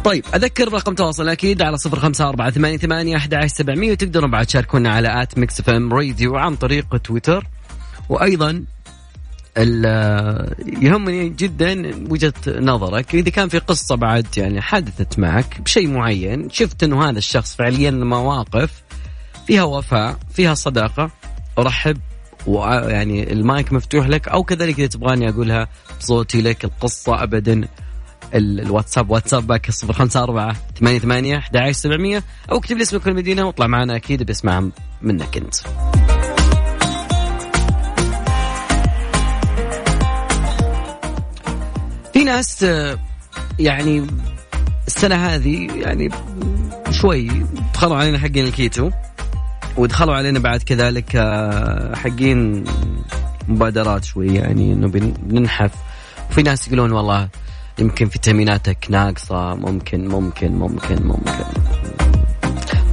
طيب 0.03 0.25
أذكر 0.35 0.73
رقم 0.73 0.95
تواصل 0.95 1.29
أكيد 1.29 1.61
على 1.61 1.77
صفر 1.77 1.99
خمسة 1.99 2.29
أربعة 2.29 2.51
ثمانية 2.51 2.77
ثمانية 2.77 3.17
أحد 3.17 3.33
عشر 3.33 3.47
سبعمية 3.47 3.91
وتقدرون 3.91 4.31
بعد 4.31 4.45
تشاركونا 4.45 4.93
على 4.93 5.21
at 5.21 5.37
Mix 5.37 5.59
FM 5.59 5.93
Radio 5.93 6.35
عن 6.35 6.55
طريق 6.55 6.97
تويتر. 6.97 7.45
وأيضا 8.09 8.65
يهمني 10.81 11.29
جدا 11.29 11.95
وجهة 12.11 12.33
نظرك. 12.47 13.15
إذا 13.15 13.29
كان 13.29 13.49
في 13.49 13.59
قصة 13.59 13.95
بعد 13.95 14.27
يعني 14.37 14.61
حدثت 14.61 15.19
معك 15.19 15.61
بشيء 15.61 15.87
معين 15.87 16.49
شفت 16.49 16.83
أنه 16.83 17.09
هذا 17.09 17.17
الشخص 17.17 17.55
فعليا 17.55 17.91
مواقف 17.91 18.83
فيها 19.47 19.63
وفاء 19.63 20.17
فيها 20.33 20.53
صداقة 20.53 21.11
أرحب 21.59 21.97
ويعني 22.47 23.33
المايك 23.33 23.73
مفتوح 23.73 24.07
لك 24.07 24.27
أو 24.27 24.43
كذلك 24.43 24.79
إذا 24.79 24.87
تبغاني 24.87 25.29
أقولها 25.29 25.67
بصوتي 25.99 26.41
لك 26.41 26.65
القصة 26.65 27.23
أبدا 27.23 27.67
الواتساب 28.33 29.09
واتساب 29.09 29.47
باك 29.47 29.71
صفر 29.71 29.93
خمسة 29.93 30.23
أربعة 30.23 30.55
ثمانية 30.79 30.99
ثمانية 30.99 31.37
أحد 31.37 31.57
عشر 31.57 31.71
سبعمية 31.71 32.23
أو 32.51 32.57
اكتب 32.57 32.77
لي 32.77 32.83
اسمك 32.83 33.07
المدينة 33.07 33.45
واطلع 33.45 33.67
معنا 33.67 33.95
أكيد 33.95 34.23
بسمع 34.23 34.69
منك 35.01 35.37
أنت. 35.37 35.55
ناس 42.29 42.65
يعني 43.59 44.07
السنة 44.87 45.15
هذه 45.15 45.67
يعني 45.75 46.09
شوي 46.91 47.45
دخلوا 47.73 47.95
علينا 47.95 48.19
حقين 48.19 48.45
الكيتو 48.45 48.91
ودخلوا 49.77 50.15
علينا 50.15 50.39
بعد 50.39 50.63
كذلك 50.63 51.17
حقين 51.95 52.63
مبادرات 53.47 54.03
شوي 54.03 54.35
يعني 54.35 54.73
إنه 54.73 54.87
بننحف. 54.87 55.71
وفي 56.29 56.43
ناس 56.43 56.67
يقولون 56.67 56.91
والله 56.91 57.29
يمكن 57.79 58.09
فيتاميناتك 58.09 58.85
ناقصة 58.89 59.55
ممكن 59.55 60.07
ممكن 60.07 60.51
ممكن 60.51 61.03
ممكن. 61.03 61.45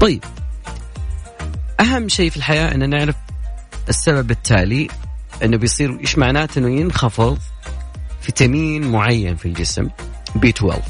طيب 0.00 0.24
أهم 1.80 2.08
شيء 2.08 2.30
في 2.30 2.36
الحياة 2.36 2.74
أن 2.74 2.90
نعرف 2.90 3.16
السبب 3.88 4.30
التالي 4.30 4.88
أنه 5.44 5.56
بيصير 5.56 6.00
إيش 6.00 6.18
معناته 6.18 6.58
أنه 6.58 6.80
ينخفض 6.80 7.38
فيتامين 8.26 8.90
معين 8.90 9.36
في 9.36 9.46
الجسم 9.46 9.88
B 10.34 10.48
12 10.48 10.82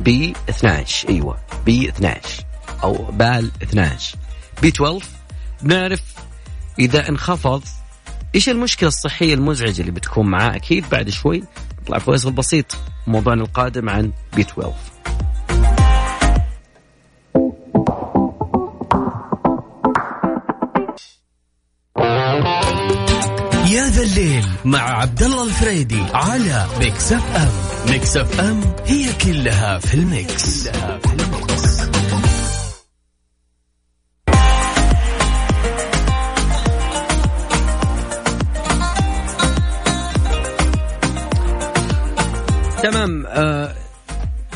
B 0.00 0.34
12 0.48 1.08
أيوه 1.08 1.38
B 1.66 1.88
12 1.88 2.44
أو 2.82 2.92
بال 2.92 3.50
12 3.62 4.16
B 4.62 4.68
12 4.68 5.06
بنعرف 5.62 6.02
إذا 6.78 7.08
انخفض 7.08 7.62
إيش 8.34 8.48
المشكلة 8.48 8.88
الصحية 8.88 9.34
المزعجة 9.34 9.80
اللي 9.80 9.92
بتكون 9.92 10.26
معاه؟ 10.26 10.56
أكيد 10.56 10.84
بعد 10.90 11.10
شوي 11.10 11.42
نطلع 11.82 11.98
فيصل 11.98 12.32
بسيط 12.32 12.76
موضوعنا 13.06 13.42
القادم 13.42 13.88
عن 13.88 14.12
B 14.36 14.42
12 14.42 14.72
مع 24.64 25.00
عبد 25.00 25.22
الله 25.22 25.44
الفريدي 25.44 26.02
على 26.14 26.66
Mix 26.78 27.12
FM 27.12 27.50
Mix 27.90 28.16
FM 28.16 28.60
هي 28.86 29.12
كلها 29.24 29.78
في 29.78 29.94
ال 29.94 30.09
mix, 30.09 30.68
كلها 30.68 30.98
في 30.98 31.12
ال 31.12 31.25
mix. 31.25 31.78
تمام 42.82 43.26
آه 43.26 43.74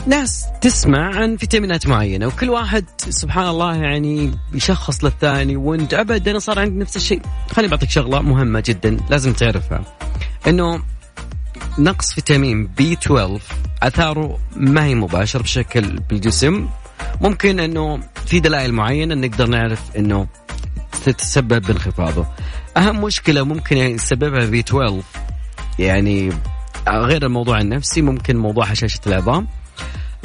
ناس 0.06 0.47
تسمع 0.61 1.16
عن 1.16 1.37
فيتامينات 1.37 1.87
معينة 1.87 2.26
وكل 2.26 2.50
واحد 2.50 2.85
سبحان 2.99 3.49
الله 3.49 3.75
يعني 3.75 4.30
يشخص 4.54 5.04
للثاني 5.04 5.56
وانت 5.56 5.94
ابدا 5.94 6.38
صار 6.38 6.59
عندك 6.59 6.76
نفس 6.82 6.97
الشيء. 6.97 7.23
خليني 7.50 7.71
بعطيك 7.71 7.90
شغلة 7.90 8.23
مهمة 8.23 8.62
جدا 8.66 8.97
لازم 9.11 9.32
تعرفها. 9.32 9.85
إنه 10.49 10.82
نقص 11.78 12.12
فيتامين 12.12 12.66
بي 12.66 12.92
12 12.92 13.40
أثاره 13.82 14.38
ما 14.56 14.85
هي 14.85 14.94
مباشر 14.94 15.42
بشكل 15.42 15.99
بالجسم. 15.99 16.68
ممكن 17.21 17.61
إنه 17.61 18.00
في 18.26 18.40
دلائل 18.40 18.73
معينة 18.73 19.14
نقدر 19.14 19.47
نعرف 19.47 19.97
إنه 19.97 20.26
تتسبب 21.04 21.62
بانخفاضه. 21.62 22.26
أهم 22.76 23.04
مشكلة 23.04 23.42
ممكن 23.42 23.76
يسببها 23.76 24.47
بي 24.47 24.61
12 24.61 25.02
يعني 25.78 26.32
غير 26.88 27.26
الموضوع 27.26 27.61
النفسي 27.61 28.02
ممكن 28.02 28.37
موضوع 28.37 28.64
هشاشه 28.64 29.00
العظام. 29.06 29.47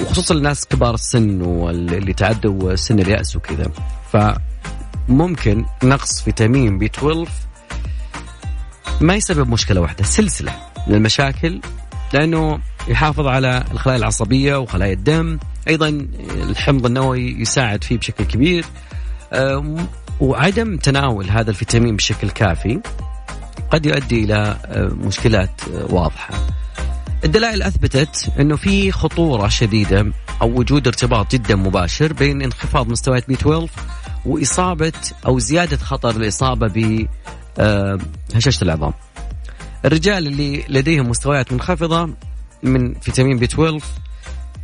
وخصوصا 0.01 0.35
الناس 0.35 0.65
كبار 0.65 0.93
السن 0.93 1.41
واللي 1.41 2.13
تعدوا 2.13 2.75
سن 2.75 2.99
اليأس 2.99 3.35
وكذا 3.35 3.71
فممكن 4.11 5.65
نقص 5.83 6.21
فيتامين 6.21 6.77
بي 6.77 6.85
12 6.85 7.31
ما 9.01 9.15
يسبب 9.15 9.49
مشكلة 9.49 9.81
واحدة 9.81 10.03
سلسلة 10.03 10.55
من 10.87 10.95
المشاكل 10.95 11.61
لأنه 12.13 12.59
يحافظ 12.87 13.27
على 13.27 13.63
الخلايا 13.71 13.97
العصبية 13.97 14.55
وخلايا 14.55 14.93
الدم 14.93 15.39
أيضا 15.67 15.89
الحمض 16.49 16.85
النووي 16.85 17.41
يساعد 17.41 17.83
فيه 17.83 17.97
بشكل 17.97 18.23
كبير 18.23 18.65
وعدم 20.19 20.77
تناول 20.77 21.29
هذا 21.29 21.49
الفيتامين 21.49 21.95
بشكل 21.95 22.29
كافي 22.29 22.79
قد 23.71 23.85
يؤدي 23.85 24.23
إلى 24.23 24.57
مشكلات 24.91 25.61
واضحة. 25.89 26.33
الدلائل 27.23 27.63
أثبتت 27.63 28.31
إنه 28.39 28.55
في 28.55 28.91
خطورة 28.91 29.47
شديدة 29.47 30.13
أو 30.41 30.59
وجود 30.59 30.87
ارتباط 30.87 31.31
جدا 31.31 31.55
مباشر 31.55 32.13
بين 32.13 32.41
انخفاض 32.41 32.89
مستويات 32.89 33.27
B 33.27 33.33
12 33.33 33.69
وإصابة 34.25 34.93
أو 35.25 35.39
زيادة 35.39 35.77
خطر 35.77 36.09
الإصابة 36.09 36.67
ب 36.67 37.07
هشاشة 38.35 38.63
العظام. 38.63 38.93
الرجال 39.85 40.27
اللي 40.27 40.65
لديهم 40.69 41.09
مستويات 41.09 41.53
منخفضة 41.53 42.09
من 42.63 42.93
فيتامين 42.93 43.37
B 43.37 43.45
12 43.45 43.79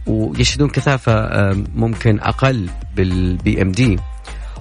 ويشهدون 0.08 0.70
كثافة 0.70 1.30
ممكن 1.76 2.20
أقل 2.20 2.70
بال 2.96 3.62
BMD 3.62 4.00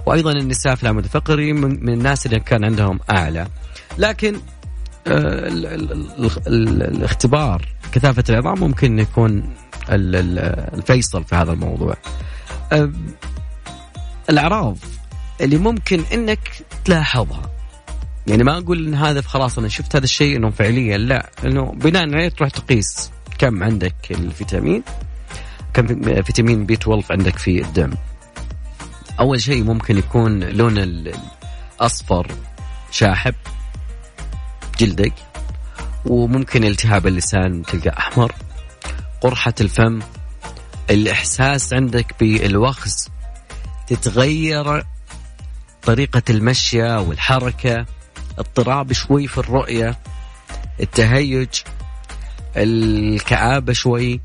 وأيضا 0.05 0.31
النساء 0.31 0.75
في 0.75 0.83
العمود 0.83 1.03
الفقري 1.03 1.53
من 1.53 1.89
الناس 1.89 2.25
اللي 2.25 2.39
كان 2.39 2.65
عندهم 2.65 2.99
أعلى 3.11 3.47
لكن 3.97 4.35
آه، 4.35 4.39
الاختبار 6.47 7.65
كثافة 7.91 8.23
العظام 8.29 8.59
ممكن 8.59 8.99
يكون 8.99 9.53
الفيصل 9.89 11.23
في 11.23 11.35
هذا 11.35 11.51
الموضوع. 11.51 11.97
الأعراض 14.29 14.77
اللي 15.41 15.57
ممكن 15.57 16.03
إنك 16.13 16.51
تلاحظها. 16.85 17.49
يعني 18.27 18.43
ما 18.43 18.57
أقول 18.57 18.87
إن 18.87 18.95
هذا 18.95 19.21
خلاص 19.21 19.57
أنا 19.57 19.67
شفت 19.67 19.95
هذا 19.95 20.03
الشيء 20.03 20.37
إنه 20.37 20.49
فعليا 20.49 20.97
لا. 20.97 21.29
إنه 21.45 21.71
بناء 21.71 22.13
عليه 22.13 22.29
تروح 22.29 22.49
تقيس 22.49 23.11
كم 23.37 23.63
عندك 23.63 23.95
الفيتامين 24.11 24.83
كم 25.73 26.01
فيتامين 26.23 26.65
بي 26.65 26.73
12 26.73 27.13
عندك 27.13 27.37
في 27.37 27.61
الدم. 27.61 27.91
أول 29.19 29.41
شيء 29.41 29.63
ممكن 29.63 29.97
يكون 29.97 30.43
لون 30.43 30.77
الأصفر 30.77 32.27
شاحب. 32.91 33.35
جلدك 34.79 35.13
وممكن 36.05 36.63
التهاب 36.63 37.07
اللسان 37.07 37.63
تلقى 37.63 37.97
أحمر 37.97 38.31
قرحة 39.21 39.53
الفم 39.61 39.99
الإحساس 40.89 41.73
عندك 41.73 42.15
بالوخز 42.19 43.09
تتغير 43.87 44.83
طريقة 45.83 46.21
المشيه 46.29 46.99
والحركة 46.99 47.85
اضطراب 48.39 48.93
شوي 48.93 49.27
في 49.27 49.37
الرؤية 49.37 49.97
التهيج 50.79 51.49
الكآبة 52.57 53.73
شوي 53.73 54.21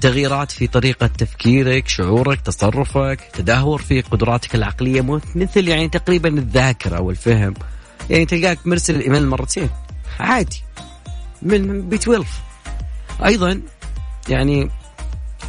تغييرات 0.00 0.50
في 0.50 0.66
طريقة 0.66 1.06
تفكيرك 1.06 1.88
شعورك 1.88 2.40
تصرفك 2.40 3.20
تدهور 3.32 3.82
في 3.82 4.00
قدراتك 4.00 4.54
العقلية 4.54 5.20
مثل 5.34 5.68
يعني 5.68 5.88
تقريبا 5.88 6.28
الذاكرة 6.28 7.00
والفهم. 7.00 7.54
يعني 8.12 8.26
تلقاك 8.26 8.66
مرسل 8.66 8.96
الإيميل 8.96 9.28
مرتين. 9.28 9.70
عادي. 10.20 10.62
من 11.42 11.88
بي 11.88 11.96
12 11.96 12.26
أيضا 13.24 13.60
يعني 14.28 14.70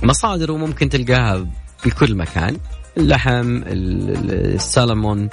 مصادره 0.03 0.57
ممكن 0.57 0.89
تلقاها 0.89 1.47
بكل 1.85 2.15
مكان. 2.15 2.57
اللحم 2.97 3.61
السلمون 3.67 5.29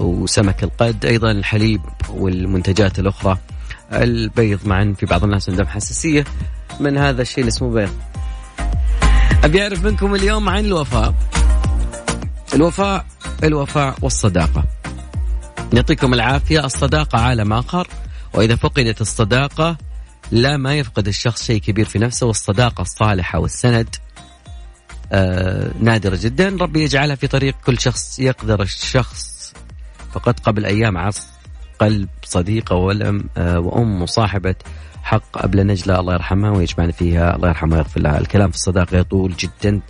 وسمك 0.00 0.64
القد 0.64 1.04
أيضا 1.04 1.30
الحليب 1.30 1.80
والمنتجات 2.08 2.98
الأخرى. 2.98 3.38
البيض 3.92 4.66
معا 4.66 4.94
في 4.98 5.06
بعض 5.06 5.24
الناس 5.24 5.50
عندهم 5.50 5.66
حساسية 5.66 6.24
من 6.80 6.98
هذا 6.98 7.22
الشيء 7.22 7.38
اللي 7.38 7.48
اسمه 7.48 7.70
بيض. 7.70 7.92
أبي 9.44 9.62
أعرف 9.62 9.84
منكم 9.84 10.14
اليوم 10.14 10.48
عن 10.48 10.64
الوفاء. 10.64 11.14
الوفاء 12.54 13.06
الوفاء 13.44 13.94
والصداقة. 14.02 14.64
يعطيكم 15.72 16.14
العافية. 16.14 16.64
الصداقة 16.64 17.18
عالم 17.18 17.52
آخر 17.52 17.88
وإذا 18.34 18.56
فقدت 18.56 19.00
الصداقة 19.00 19.76
لا 20.30 20.56
ما 20.56 20.74
يفقد 20.74 21.08
الشخص 21.08 21.42
شيء 21.44 21.60
كبير 21.60 21.84
في 21.84 21.98
نفسه 21.98 22.26
والصداقة 22.26 22.82
الصالحة 22.82 23.38
والسند 23.38 23.96
آه 25.12 25.70
نادرة 25.80 26.18
جدا. 26.22 26.56
ربي 26.60 26.82
يجعلها 26.82 27.16
في 27.16 27.26
طريق 27.26 27.54
كل 27.66 27.80
شخص 27.80 28.18
يقدر 28.18 28.62
الشخص. 28.62 29.52
فقد 30.12 30.40
قبل 30.40 30.64
أيام 30.64 30.98
عص 30.98 31.26
قلب 31.78 32.08
صديقة 32.24 32.76
ولم 32.76 33.24
آه 33.36 33.58
وأم 33.60 34.02
وصاحبة 34.02 34.54
حق 35.02 35.38
أبلة 35.44 35.62
نجلة 35.62 36.00
الله 36.00 36.14
يرحمها 36.14 36.50
ويجمعنا 36.50 36.92
فيها 36.92 37.36
الله 37.36 37.48
يرحمها 37.48 37.78
ويغفر 37.78 38.00
لها. 38.00 38.18
الكلام 38.18 38.50
في 38.50 38.56
الصداقة 38.56 38.96
يطول 38.96 39.34
جدا. 39.36 39.80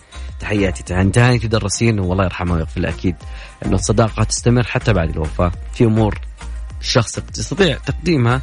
تحياتي 0.40 0.83
تهاني 0.83 1.38
تدرسين 1.38 2.01
والله 2.01 2.24
يرحمها 2.24 2.57
ويغفر 2.57 2.81
لها 2.81 2.90
أكيد 2.90 3.16
أن 3.66 3.74
الصداقة 3.74 4.24
تستمر 4.24 4.64
حتى 4.64 4.92
بعد 4.92 5.11
الوفاة. 5.11 5.53
في 5.74 5.85
أمور 5.85 6.18
الشخص 6.81 7.18
يستطيع 7.38 7.77
تقديمها 7.87 8.42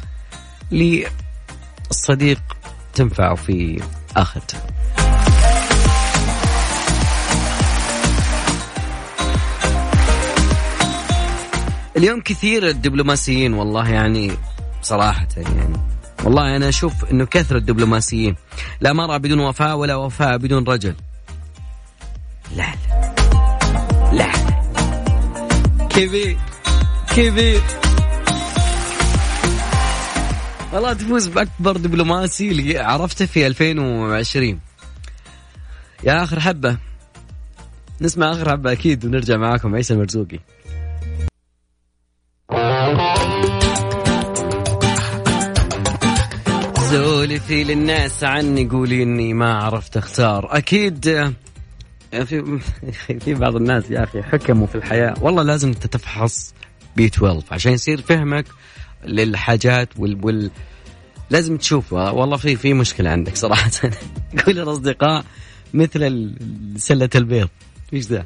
للصديق 0.70 2.42
تنفع 2.94 3.34
في 3.34 3.82
آخرته. 4.16 4.58
اليوم 11.96 12.20
كثير 12.20 12.68
الدبلوماسيين 12.68 13.54
والله 13.54 13.88
يعني 13.88 14.32
صراحة 14.82 15.28
يعني 15.36 15.76
والله 16.24 16.56
أنا 16.56 16.68
أشوف 16.68 17.04
أنه 17.04 17.26
كثرة 17.26 17.58
الدبلوماسيين. 17.58 18.36
لا 18.80 18.92
مرأة 18.92 19.16
بدون 19.16 19.40
وفاء 19.40 19.76
ولا 19.76 19.96
وفاء 19.96 20.36
بدون 20.36 20.64
رجل. 20.64 20.94
لا 22.54 22.66
لا 24.12 24.32
كبير 25.88 26.38
كبير 27.16 27.62
والله 30.72 30.92
تفوز 30.92 31.26
بأكبر 31.26 31.76
دبلوماسي 31.76 32.48
اللي 32.50 32.78
عرفته 32.78 33.26
في 33.26 33.46
2020 33.46 34.60
يا 36.04 36.22
آخر 36.22 36.40
حبة. 36.40 36.78
نسمع 38.00 38.32
آخر 38.32 38.50
حبة 38.50 38.72
أكيد 38.72 39.04
ونرجع 39.04 39.36
معاكم 39.36 39.74
عيسى 39.74 39.94
المرزوقي. 39.94 40.38
سولفي 46.90 47.64
للناس 47.64 48.24
عني 48.24 48.68
قولي 48.68 49.02
إني 49.02 49.34
ما 49.34 49.54
عرفت 49.54 49.96
أختار. 49.96 50.56
أكيد 50.56 51.34
في 52.10 52.60
في 53.24 53.34
بعض 53.34 53.56
الناس 53.56 53.90
يا 53.90 54.04
أخي 54.04 54.22
حكموا 54.22 54.66
في 54.66 54.74
الحياة. 54.74 55.14
والله 55.20 55.42
لازم 55.42 55.72
تتفحص 55.72 56.54
B 56.96 57.06
12 57.06 57.44
عشان 57.50 57.72
يصير 57.72 58.00
فهمك 58.00 58.44
للحاجات 59.04 59.88
وال, 59.98 60.24
وال... 60.24 60.50
لازم 61.30 61.56
تشوف 61.56 61.92
والله 61.92 62.36
في 62.36 62.56
في 62.56 62.74
مشكلة 62.74 63.10
عندك 63.10 63.36
صراحة. 63.36 63.70
يقول 64.38 64.58
الاصدقاء 64.58 65.24
مثل 65.74 66.34
سلة 66.76 67.10
البيض. 67.14 67.48
إيش 67.92 68.04
ذا؟ 68.04 68.24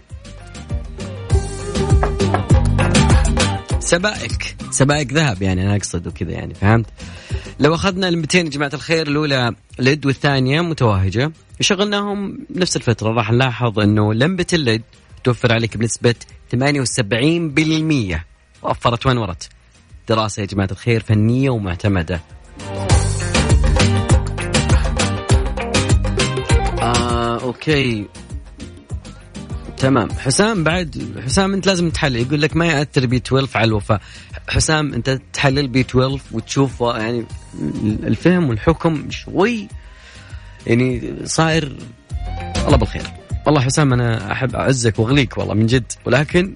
سبائك. 3.78 4.56
سبائك 4.70 5.12
ذهب 5.12 5.42
يعني 5.42 5.62
أنا 5.62 5.76
أقصد 5.76 6.06
وكذا 6.06 6.30
يعني 6.30 6.54
فهمت؟ 6.54 6.86
لو 7.60 7.74
أخذنا 7.74 8.08
ال 8.08 8.18
200 8.18 8.38
يا 8.38 8.42
جماعة 8.42 8.70
الخير 8.74 9.06
الأولى 9.06 9.54
LED 9.78 10.06
والثانية 10.06 10.60
متوهجه 10.60 11.32
وشغلناهم 11.60 12.38
نفس 12.50 12.76
الفترة. 12.76 13.10
راح 13.10 13.32
نلاحظ 13.32 13.78
إنه 13.78 14.14
لمبة 14.14 14.46
ال 14.52 14.60
LED 14.60 14.82
توفر 15.24 15.52
عليك 15.52 15.76
بنسبة 15.76 16.14
78% 16.50 18.24
وفرت 18.62 19.06
وين 19.06 19.18
ورت 19.18 19.48
دراسة 20.08 20.40
يا 20.40 20.46
جماعة 20.46 20.68
الخير 20.70 21.02
فنية 21.02 21.50
ومعتمدة. 21.50 22.20
آه 26.82 27.40
okay. 27.42 28.06
تمام. 29.76 30.10
حسام 30.12 30.64
بعد 30.64 31.20
حسام 31.24 31.52
أنت 31.54 31.66
لازم 31.66 31.90
تحلل. 31.90 32.16
يقول 32.16 32.42
لك 32.42 32.56
ما 32.56 32.66
يأثر 32.66 33.06
بي 33.06 33.16
12 33.16 33.58
على 33.58 33.68
الوفاء. 33.68 34.00
حسام 34.48 34.94
أنت 34.94 35.20
تحلل 35.32 35.68
بي 35.68 35.80
12 35.80 36.20
وتشوف 36.32 36.80
يعني 36.80 37.24
الفهم 37.82 38.48
والحكم 38.48 39.10
شوي 39.10 39.68
يعني 40.66 41.12
صاير 41.24 41.76
الله 42.66 42.76
بالخير. 42.76 43.02
والله 43.46 43.60
حسام 43.60 43.92
أنا 43.92 44.32
أحب 44.32 44.56
أعزك 44.56 44.98
واغليك 44.98 45.38
والله 45.38 45.54
من 45.54 45.66
جد. 45.66 45.92
ولكن 46.04 46.54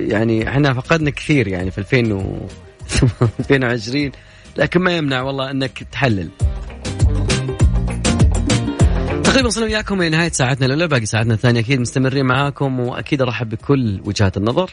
يعني 0.00 0.48
إحنا 0.48 0.74
فقدنا 0.74 1.10
كثير 1.10 1.48
يعني 1.48 1.70
في 1.70 1.78
2020 1.78 4.12
لكن 4.58 4.80
ما 4.80 4.96
يمنع 4.96 5.22
والله 5.22 5.50
إنك 5.50 5.82
تحلل. 5.92 6.28
تقريبا 9.24 9.46
وصلنا 9.46 9.66
وياكم 9.66 10.00
إلى 10.00 10.10
نهاية 10.10 10.30
ساعتنا 10.30 10.66
الأولى 10.66 10.88
باقي 10.88 11.06
ساعتنا 11.06 11.34
الثانية. 11.34 11.60
أكيد 11.60 11.80
مستمرين 11.80 12.26
معاكم 12.26 12.80
وأكيد 12.80 13.22
أرحب 13.22 13.48
بكل 13.48 14.00
وجهات 14.04 14.36
النظر. 14.36 14.70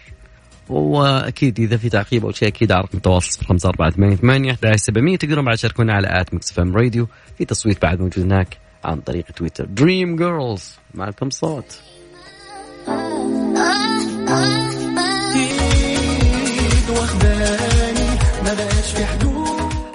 وأكيد 0.69 1.60
إذا 1.60 1.77
في 1.77 1.89
تعقيب 1.89 2.25
أو 2.25 2.32
شيء 2.32 2.47
أكيد 2.47 2.71
على 2.71 2.82
رقم 2.82 2.97
التواصل 2.97 3.45
54888 3.45 4.49
11700 4.49 5.17
تقدرون 5.17 5.45
بعد 5.45 5.58
تشاركونا 5.58 5.93
على 5.93 6.21
at 6.21 6.34
Mix 6.34 6.52
FM 6.52 6.76
Radio 6.76 7.08
في 7.38 7.45
تصويت 7.45 7.82
بعد 7.82 7.99
موجود 7.99 8.25
هناك 8.25 8.58
عن 8.84 9.01
طريق 9.01 9.25
تويتر. 9.25 9.65
Dream 9.65 10.15
Girls 10.15 10.76
معكم 10.93 11.30
صوت. 11.30 11.82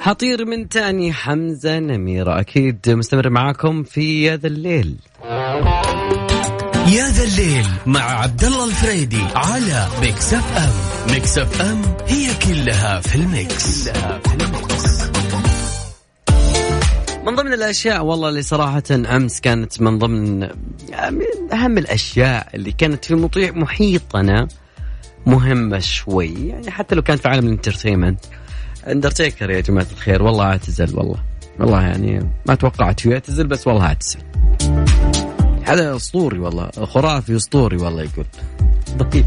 هطير 0.01 0.45
من 0.45 0.69
تاني 0.69 1.13
حمزة 1.13 1.79
نمرة. 1.79 2.41
أكيد 2.41 2.91
مستمر 2.91 3.31
معاكم 3.31 3.83
في 3.83 4.31
هذا 4.31 4.47
الليل. 4.47 4.97
يا 6.87 7.09
ذا 7.09 7.25
الليل 7.25 7.67
مع 7.87 8.01
عبد 8.01 8.45
الله 8.45 8.65
الفريدي 8.65 9.23
على 9.35 9.89
Mix 10.01 10.35
FM 10.35 10.73
Mix 11.13 11.39
FM 11.39 11.83
هي 12.07 12.35
كلها 12.35 13.01
في 13.01 13.17
ال 13.17 13.31
mix, 13.31 13.89
كلها 13.89 14.19
في 14.19 14.35
ال 14.35 14.48
mix. 14.48 15.03
من 17.27 17.37
ضمن 17.37 17.53
الأشياء 17.53 18.05
والله 18.05 18.29
اللي 18.29 18.43
صراحة 18.43 18.83
أمس 18.91 19.41
كانت 19.41 19.81
من 19.81 19.99
ضمن 19.99 20.49
أهم 21.53 21.79
الأشياء 21.79 22.49
اللي 22.55 22.73
كانت 22.73 23.05
في 23.05 23.15
محيطنا 23.55 24.49
مهمة 25.27 25.79
شوي. 25.79 26.49
يعني 26.49 26.71
حتى 26.71 26.95
لو 26.95 27.03
كانت 27.03 27.21
في 27.21 27.29
عالم 27.29 27.47
ال 27.47 27.52
entertainment. 27.52 28.21
Undertaker 28.87 29.51
يا 29.51 29.61
جماعة 29.61 29.87
الخير 29.93 30.23
والله 30.23 30.45
أعتزل 30.45 30.97
والله. 30.97 31.19
والله 31.61 31.83
يعني 31.83 32.31
ما 32.47 32.55
توقعت 32.55 33.01
فيه 33.01 33.15
أعتزل 33.15 33.47
بس 33.47 33.67
والله 33.67 33.87
أعتزل. 33.87 34.19
هذا 35.65 35.97
اسطوري 35.97 36.39
والله 36.39 36.71
خرافي 36.71 37.37
اسطوري 37.37 37.77
والله 37.77 38.03
يقول. 38.03 38.27
طيب 39.13 39.27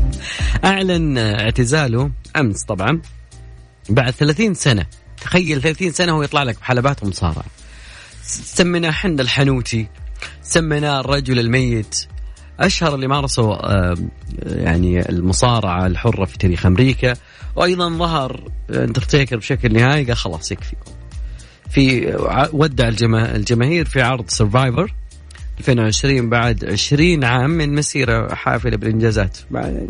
أعلن 0.65 1.17
اعتزاله 1.17 2.11
أمس 2.35 2.63
طبعا 2.63 3.01
بعد 3.89 4.13
30 4.13 4.53
سنة. 4.53 4.85
تخيل 5.21 5.61
30 5.61 5.91
سنة 5.91 6.11
هو 6.11 6.23
يطلع 6.23 6.43
لك 6.43 6.59
بحلبات 6.59 7.03
ومصارعة. 7.03 7.45
سميناه 8.23 8.91
حنا 8.91 9.21
الحنوتي 9.21 9.87
سميناه 10.41 10.99
الرجل 10.99 11.39
الميت. 11.39 12.05
أشهر 12.59 12.95
اللي 12.95 13.07
مارسوا 13.07 13.55
يعني 14.45 15.09
المصارعة 15.09 15.85
الحرة 15.87 16.25
في 16.25 16.37
تاريخ 16.37 16.65
أمريكا. 16.65 17.13
وأيضا 17.55 17.89
ظهر 17.89 18.51
اندرتيكر 18.69 19.37
بشكل 19.37 19.73
نهائي 19.73 20.05
قال 20.05 20.17
خلاص 20.17 20.51
يكفي. 20.51 20.75
في 21.69 22.15
ودع 22.53 22.87
الجماهير 23.11 23.85
في 23.85 24.01
عرض 24.01 24.29
Survivor 24.29 24.93
2020 25.59 26.29
بعد 26.29 26.65
20 26.65 27.23
عام 27.23 27.49
من 27.49 27.75
مسيرة 27.75 28.35
حافلة 28.35 28.77
بالإنجازات. 28.77 29.37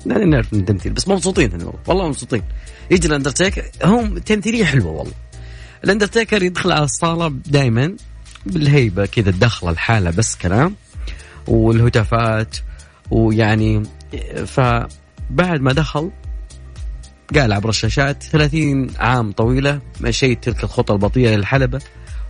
لا 0.06 0.26
نعرف 0.26 0.54
من 0.54 0.60
التمثيل 0.60 0.94
بس 0.94 1.08
مبسوطين 1.08 1.52
والله 1.88 2.08
مبسوطين. 2.08 2.42
يجي 2.92 3.08
الأندرتيكر 3.08 3.64
هم 3.84 4.18
تمثيلية 4.18 4.66
حلوة 4.66 4.92
والله. 4.92 5.14
الأندرتيكر 5.84 6.44
يدخل 6.44 6.72
على 6.72 6.84
الصالة 6.84 7.36
دائما 7.46 7.96
بالهيبة 8.46 9.06
كذا 9.06 9.30
الدخلة 9.30 9.70
الحالة 9.70 10.12
بس 10.12 10.36
كلام 10.36 10.76
والهتافات 11.48 12.58
ويعني 13.12 13.84
فبعد 14.46 15.62
ما 15.62 15.74
دخل 15.74 16.12
قال 17.36 17.54
عبر 17.54 17.70
الشاشات 17.70 18.24
30 18.24 18.88
عام 19.00 19.32
طويلة 19.32 19.82
مشيت 20.02 20.44
تلك 20.44 20.64
الخطى 20.64 20.94
البطيئة 20.94 21.36
للحلبة 21.36 21.82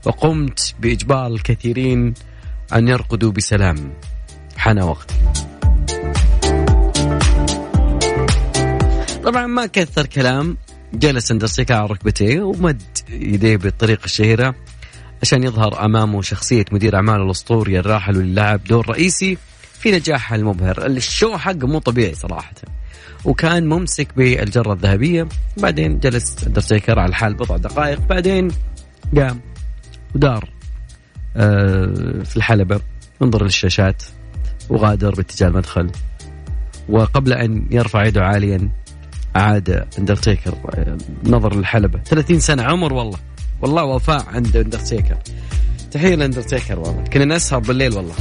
وقمت 0.06 0.76
بإجبار 0.80 1.28
الكثيرين 1.28 2.14
أن 2.74 2.88
يرقدوا 2.88 3.32
بسلام. 3.32 3.94
حان 4.58 4.80
وقتي 4.80 5.16
طبعا 9.24 9.48
ما 9.48 9.66
كثر 9.66 10.06
كلام. 10.06 10.58
جلس 10.94 11.32
اندرسيكا 11.32 11.76
على 11.76 11.88
ركبتيه 11.88 12.42
ومد 12.42 12.82
يديه 13.10 13.58
بالطريقة 13.58 14.06
الشهيرة 14.06 14.56
عشان 15.22 15.44
يظهر 15.44 15.86
أمامه 15.86 16.22
شخصية 16.22 16.66
مدير 16.72 16.96
أعمال 16.96 17.22
الأسطوري 17.22 17.80
الراحل 17.80 18.18
واللي 18.18 18.34
لعب 18.34 18.64
دور 18.64 18.90
رئيسي 18.90 19.38
في 19.80 19.92
نجاحها 19.92 20.36
المبهر. 20.36 20.86
ال 20.86 20.96
show 20.96 21.38
حقه 21.38 21.68
مو 21.68 21.80
طبيعي 21.80 22.16
صراحة. 22.16 22.54
وكان 23.26 23.68
ممسك 23.68 24.08
بالجرة 24.18 24.74
الذهبية. 24.74 25.28
بعدين 25.58 26.00
جلس 26.00 26.44
اندرتيكر 26.48 27.00
على 27.00 27.10
الحال 27.10 27.34
بضع 27.34 27.58
دقائق. 27.58 28.00
بعدين 28.00 28.48
قام 29.18 29.42
ودار. 30.16 30.55
في 32.24 32.34
الحلبة 32.38 32.80
انظر 33.22 33.44
للشاشات 33.44 34.04
وغادر 34.70 35.16
باتجاه 35.16 35.48
المدخل. 35.48 35.92
وقبل 36.90 37.34
أن 37.34 37.68
يرفع 37.72 38.06
يده 38.06 38.24
عاليا 38.24 38.70
عاد 39.36 39.88
اندرتيكر. 40.00 40.54
آه، 40.76 40.98
نظر 41.24 41.56
للحلبة 41.56 42.00
30 42.00 42.40
سنة 42.40 42.64
عمر 42.64 42.94
والله. 42.94 43.18
والله 43.62 43.84
وفاء 43.84 44.26
عند 44.28 44.58
اندرتيكر. 44.58 45.18
تحية 45.92 46.16
لاندرتيكر 46.16 46.80
والله. 46.80 47.04
كنا 47.04 47.36
نسهر 47.36 47.60
بالليل 47.60 47.94
والله. 47.94 48.14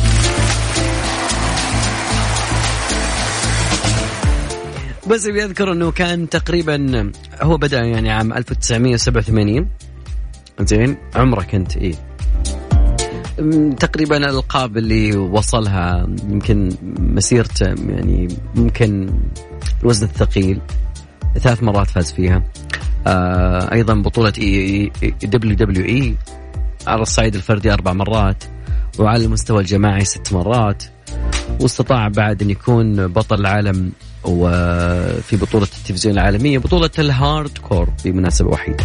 بس 5.11 5.27
بيذكر 5.27 5.72
إنه 5.72 5.90
كان 5.90 6.29
تقريبا 6.29 7.12
هو 7.42 7.57
بدأ 7.57 7.81
يعني 7.81 8.11
عام 8.11 8.33
1987 8.33 9.68
زين 10.61 10.96
عمرك 11.14 11.55
انت 11.55 11.77
إيه. 11.77 11.94
تقريبا 13.80 14.16
الالقاب 14.16 14.76
اللي 14.76 15.16
وصلها 15.16 16.06
يمكن 16.28 16.68
مسيرته 16.98 17.66
يعني 17.66 18.28
ممكن 18.54 19.10
الوزن 19.82 20.06
الثقيل 20.06 20.60
ثلاث 21.38 21.62
مرات 21.62 21.90
فاز 21.90 22.12
فيها. 22.12 22.42
آه 23.06 23.72
أيضا 23.72 23.94
بطولة 23.94 24.32
WWE 24.38 26.14
على 26.86 27.02
الصعيد 27.02 27.34
الفردي 27.34 27.72
أربع 27.72 27.92
مرات 27.92 28.44
وعلى 28.98 29.24
المستوى 29.24 29.60
الجماعي 29.60 30.04
ست 30.04 30.32
مرات 30.32 30.84
واستطاع 31.60 32.08
بعد 32.08 32.42
أن 32.42 32.50
يكون 32.50 33.06
بطل 33.06 33.40
العالم 33.40 33.92
وفي 34.24 35.36
بطولة 35.36 35.68
التلفزيون 35.78 36.14
العالمية 36.14 36.58
بطولة 36.58 36.90
ال 36.98 37.58
hardcore 37.58 37.88
بمناسبة 38.04 38.48
وحيدة 38.48 38.84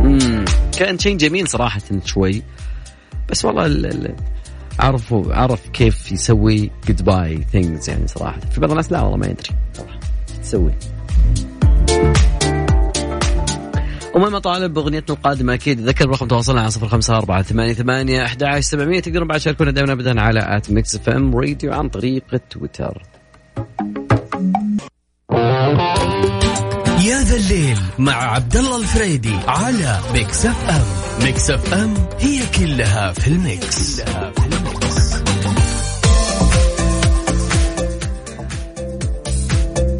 مم. 0.00 0.44
كان 0.78 0.98
شيء 0.98 1.16
جميل 1.16 1.48
صراحة 1.48 1.80
شوي. 2.04 2.42
بس 3.30 3.44
والله 3.44 4.14
عرفوا 4.78 5.34
عرف 5.34 5.68
كيف 5.68 6.12
يسوي 6.12 6.70
goodbye 6.88 7.46
things 7.52 7.88
يعني 7.88 8.06
صراحة. 8.06 8.40
في 8.40 8.60
بعض 8.60 8.70
الناس 8.70 8.92
لا 8.92 9.02
والله 9.02 9.16
ما 9.16 9.26
يدري 9.26 9.50
صراحة 9.72 10.00
تسوي. 10.42 10.72
وما 14.14 14.28
مطالب 14.28 14.74
بأغنيتنا 14.74 15.16
القادمة 15.16 15.54
أكيد 15.54 15.80
ذكر 15.80 16.08
رقم 16.08 16.26
تواصلنا 16.26 16.60
على 16.60 16.70
صفر 16.70 16.88
خمسة 16.88 17.16
أربعة 17.16 17.42
ثمانية 17.42 17.72
ثمانية 17.72 18.24
أحد 18.24 18.42
عشر 18.42 18.60
سبعمية 18.60 19.00
تقدرون 19.00 19.28
بعد 19.28 19.38
تشاركونا 19.38 19.70
دائما 19.70 19.92
ابدا 19.92 20.20
على 20.20 20.56
at 20.56 20.70
Mix 20.70 20.94
FM 20.94 21.36
Radio 21.36 21.72
عن 21.72 21.88
طريق 21.88 22.22
تويتر. 22.50 23.02
يا 27.06 27.22
ذا 27.22 27.36
الليل 27.36 27.78
مع 27.98 28.12
عبد 28.12 28.56
الله 28.56 28.76
الفريدي 28.80 29.34
على 29.48 30.00
Mix 30.12 30.46
FM 30.46 30.84
Mix 31.24 31.50
FM 31.50 31.94
هي 32.18 32.40
كلها 32.58 33.12
في 33.12 33.28
ال 33.28 33.42
mix, 33.42 34.00
كلها 34.00 34.30
في 34.30 34.46
ال 34.46 34.60
mix. 34.60 35.14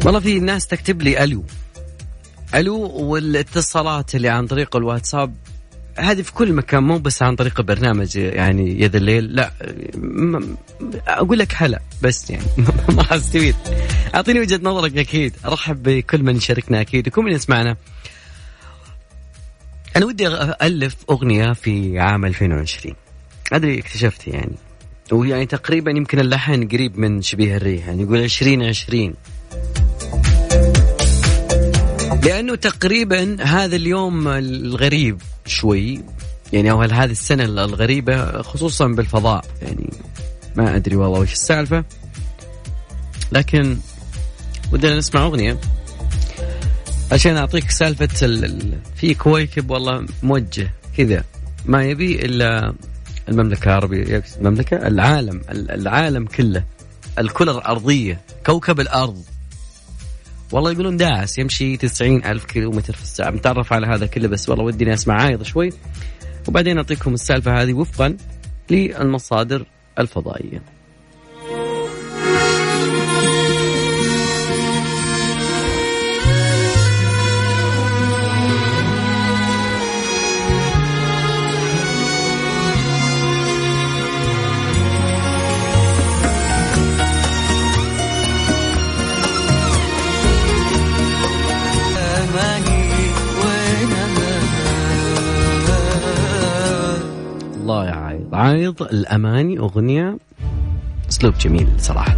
والله 0.05 0.19
في 0.19 0.39
ناس 0.39 0.67
تكتب 0.67 1.01
لي 1.01 1.23
ألو 1.23 1.43
ألو 2.55 2.79
والاتصالات 2.89 4.15
اللي 4.15 4.29
عن 4.29 4.47
طريق 4.47 4.75
الواتساب 4.75 5.35
هذه 5.97 6.21
في 6.21 6.33
كل 6.33 6.53
مكان 6.53 6.83
مو 6.83 6.97
بس 6.97 7.21
عن 7.21 7.35
طريق 7.35 7.59
البرنامج 7.59 8.15
يعني 8.15 8.81
يا 8.81 8.86
ذا 8.86 8.95
الليل 8.95 9.35
لا 9.35 9.51
أقول 11.07 11.39
لك 11.39 11.53
هلا 11.55 11.81
بس 12.01 12.29
يعني 12.29 12.43
ما 12.95 13.03
حستفيد 13.03 13.55
أعطيني 14.15 14.39
وجهة 14.39 14.59
نظرك 14.63 14.97
أكيد 14.97 15.33
أرحب 15.45 15.83
بكل 15.83 16.23
من 16.23 16.35
يشاركنا 16.35 16.81
أكيد 16.81 17.07
وكل 17.07 17.21
من 17.21 17.31
يسمعنا. 17.31 17.75
أنا 19.95 20.05
ودي 20.05 20.27
ألف 20.61 20.95
أغنية 21.09 21.53
في 21.53 21.99
عام 21.99 22.25
2020 22.25 22.95
أدري 23.53 23.79
اكتشفت 23.79 24.27
يعني. 24.27 24.55
ويعني 25.11 25.45
تقريبا 25.45 25.91
يمكن 25.91 26.19
اللحن 26.19 26.67
قريب 26.67 26.99
من 26.99 27.21
شبيه 27.21 27.57
الريح 27.57 27.87
يعني 27.87 28.03
يقول 28.03 28.17
2020 28.17 29.13
لأنه 32.23 32.55
تقريبا 32.55 33.43
هذا 33.43 33.75
اليوم 33.75 34.27
الغريب 34.27 35.21
شوي. 35.45 36.01
يعني 36.53 36.71
أو 36.71 36.81
هذه 36.81 37.11
السنة 37.11 37.43
الغريبة 37.43 38.41
خصوصا 38.41 38.87
بالفضاء. 38.87 39.45
يعني 39.61 39.89
ما 40.55 40.75
أدري 40.75 40.95
والله 40.95 41.19
وش 41.19 41.33
السالفة. 41.33 41.83
لكن 43.31 43.77
ودنا 44.71 44.97
نسمع 44.97 45.23
أغنية. 45.23 45.57
عشان 47.11 47.37
أعطيك 47.37 47.71
سالفة 47.71 48.07
في 48.95 49.13
كويكب 49.13 49.69
والله 49.69 50.05
موجه 50.23 50.71
كذا. 50.97 51.23
ما 51.65 51.83
يبي 51.83 52.25
إلا 52.25 52.73
المملكة 53.29 53.63
العربية. 53.63 54.23
المملكة؟ 54.37 54.87
العالم 54.87 55.41
العالم 55.51 56.25
كله. 56.25 56.63
الكرة 57.19 57.51
الأرضية 57.51 58.21
كوكب 58.45 58.79
الأرض. 58.79 59.23
والله 60.51 60.71
يقولون 60.71 60.97
داعس 60.97 61.37
يمشي 61.37 61.77
90 61.77 62.25
ألف 62.25 62.45
كيلومتر 62.45 62.93
في 62.93 63.01
الساعة. 63.01 63.29
متعرف 63.29 63.73
على 63.73 63.87
هذا 63.87 64.05
كله 64.05 64.27
بس 64.27 64.49
والله 64.49 64.63
ودي 64.63 64.93
أسمع 64.93 65.21
عايض 65.21 65.43
شوي. 65.43 65.69
وبعدين 66.47 66.77
أعطيكم 66.77 67.13
السالفة 67.13 67.61
هذه 67.61 67.73
وفقا 67.73 68.17
للمصادر 68.69 69.65
الفضائية. 69.99 70.76
عايض. 98.33 98.81
الأماني 98.81 99.59
أغنية 99.59 100.17
أسلوب 101.09 101.33
جميل 101.37 101.67
صراحة. 101.77 102.17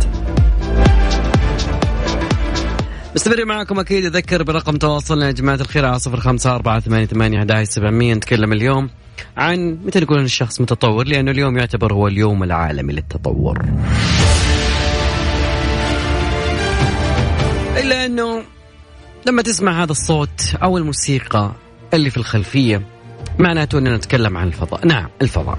مستمر 3.15 3.45
معكم 3.45 3.79
أكيد 3.79 4.05
أذكر 4.05 4.43
برقم 4.43 4.77
تواصلنا 4.77 5.25
يا 5.25 5.31
جماعة 5.31 5.55
الخير 5.55 5.85
على 5.85 5.99
صفر 5.99 6.19
خمسة 6.19 6.55
أربعة 6.55 6.79
ثمانية 6.79 7.05
ثمانية 7.05 7.63
سبعمية 7.63 8.13
نتكلم 8.13 8.53
اليوم 8.53 8.89
عن 9.37 9.77
متى 9.85 9.99
نقول 9.99 10.19
الشخص 10.19 10.61
متطور؟ 10.61 11.07
لأنه 11.07 11.31
اليوم 11.31 11.57
يعتبر 11.57 11.93
هو 11.93 12.07
اليوم 12.07 12.43
العالمي 12.43 12.93
للتطور. 12.93 13.65
إلا 17.77 18.05
أنه 18.05 18.43
لما 19.27 19.41
تسمع 19.41 19.83
هذا 19.83 19.91
الصوت 19.91 20.55
أو 20.63 20.77
الموسيقى 20.77 21.51
اللي 21.93 22.09
في 22.09 22.17
الخلفية 22.17 22.81
معناته 23.39 23.77
أننا 23.77 23.97
نتكلم 23.97 24.37
عن 24.37 24.47
الفضاء. 24.47 24.87
نعم 24.87 25.07
الفضاء. 25.21 25.57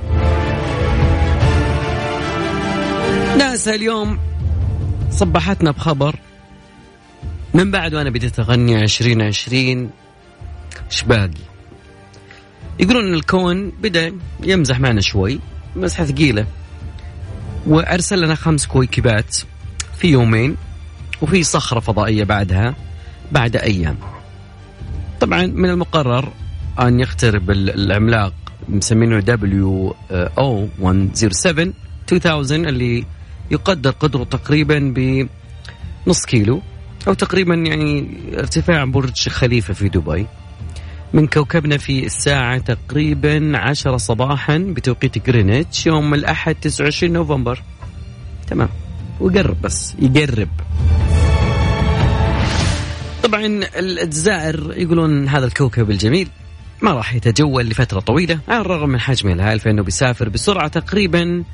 ناسا 3.39 3.75
اليوم 3.75 4.19
صبحتنا 5.11 5.71
بخبر. 5.71 6.17
من 7.55 7.71
بعد 7.71 7.95
وأنا 7.95 8.11
بديت 8.11 8.41
أغني 8.41 8.77
عشرين 8.77 9.23
عشرين 9.23 9.91
إيش 10.91 11.03
باقي؟ 11.03 11.31
يقولون 12.81 13.07
إن 13.07 13.15
الكون 13.15 13.71
بدأ 13.71 14.13
يمزح 14.43 14.81
معنا 14.81 15.01
شوي 15.01 15.41
مزحه 15.77 16.05
ثقيلة. 16.05 16.47
وأرسل 17.67 18.21
لنا 18.21 18.35
خمس 18.35 18.67
كويكبات 18.67 19.37
في 19.99 20.09
يومين 20.09 20.57
وفي 21.23 21.43
صخرة 21.43 21.81
فضائية 21.81 22.25
بعدها 22.25 22.75
بعد 23.33 23.57
أيام. 23.57 23.97
طبعا 25.21 25.47
من 25.47 25.71
المقرر 25.71 26.33
أن 26.81 27.01
يقترب 27.01 27.51
العملاق 27.51 28.33
مسمينه 28.69 29.21
WO 29.21 30.69
107 30.79 31.73
2000 32.13 32.55
اللي 32.55 33.05
يقدر 33.51 33.91
قطره 33.91 34.25
تقريبا 34.25 34.95
بنص 36.07 36.27
كيلو 36.27 36.63
أو 37.09 37.15
تقريبا 37.15 37.55
يعني 37.55 38.19
ارتفاع 38.39 38.85
برج 38.85 39.29
خليفة 39.29 39.75
في 39.75 39.89
دبي. 39.89 40.27
من 41.13 41.27
كوكبنا 41.27 41.79
في 41.79 42.07
الساعة 42.07 42.59
تقريبا 42.59 43.59
عشرة 43.59 43.97
صباحا 43.97 44.59
بتوقيت 44.59 45.27
جرينتش 45.27 45.87
يوم 45.87 46.15
الأحد 46.15 46.55
29 46.55 47.13
نوفمبر. 47.13 47.63
تمام. 48.49 48.69
ويقرب 49.21 49.63
بس 49.63 49.95
يقرب. 49.99 50.49
طبعا 53.23 53.61
الزائر 53.77 54.73
يقولون 54.77 55.29
هذا 55.29 55.47
الكوكب 55.47 55.91
الجميل. 55.91 56.29
ما 56.83 56.93
راح 56.93 57.15
يتجول 57.15 57.67
لفترة 57.67 58.01
طويلة 58.01 58.39
على 58.49 58.61
الرغم 58.61 58.89
من 58.89 59.01
حجمه 59.01 59.33
الهائل 59.33 59.61
فإنه 59.61 59.83
بيسافر 59.83 60.29
بسرعة 60.29 60.69
تقريبا 60.69 61.45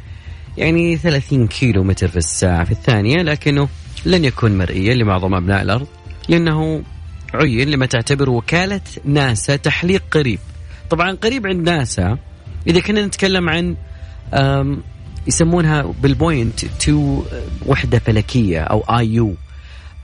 يعني 0.58 0.96
30 0.96 1.46
كيلو 1.46 1.84
متر 1.84 2.08
في 2.08 2.16
الساعة 2.16 2.64
في 2.64 2.70
الثانية 2.70 3.22
لكنه 3.22 3.68
لن 4.06 4.24
يكون 4.24 4.58
مرئيا 4.58 4.94
لمعظم 4.94 5.34
أبناء 5.34 5.62
الأرض 5.62 5.86
لأنه 6.28 6.82
عين 7.34 7.68
لما 7.68 7.86
تعتبر 7.86 8.30
وكالة 8.30 8.80
ناسا 9.04 9.56
تحليق 9.56 10.02
قريب. 10.10 10.38
طبعا 10.90 11.12
قريب 11.12 11.46
عند 11.46 11.70
ناسا 11.70 12.18
إذا 12.66 12.80
كنا 12.80 13.06
نتكلم 13.06 13.48
عن 13.48 13.76
يسمونها 15.26 15.82
بال 15.82 16.05
point 16.05 16.64
two 16.64 17.22
وحدة 17.66 17.98
فلكية 17.98 18.60
أو 18.60 18.80
AU 18.80 19.34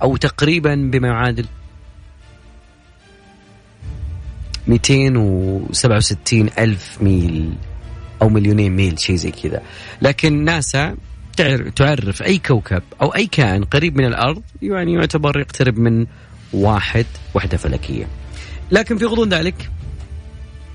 أو 0.03 0.17
تقريبا 0.17 0.75
بما 0.75 1.09
يعادل 1.09 1.47
267 4.67 6.49
ألف 6.59 7.03
ميل 7.03 7.53
أو 8.23 8.29
مليونين 8.29 8.77
ميل 8.77 8.99
شيء 8.99 9.17
زي 9.17 9.31
كذا. 9.31 9.63
لكن 10.03 10.45
ناسا 10.45 10.97
تعرف 11.77 12.23
أي 12.23 12.39
كوكب 12.39 12.83
أو 13.03 13.09
أي 13.09 13.27
كائن 13.27 13.65
قريب 13.65 13.97
من 13.97 14.05
الأرض 14.05 14.43
يعني 14.63 14.93
يعتبر 14.93 15.41
يقترب 15.41 15.79
من 15.79 16.07
واحد 16.53 17.07
وحدة 17.35 17.57
فلكية. 17.57 18.07
لكن 18.71 18.99
في 18.99 19.05
غضون 19.05 19.29
ذلك 19.29 19.71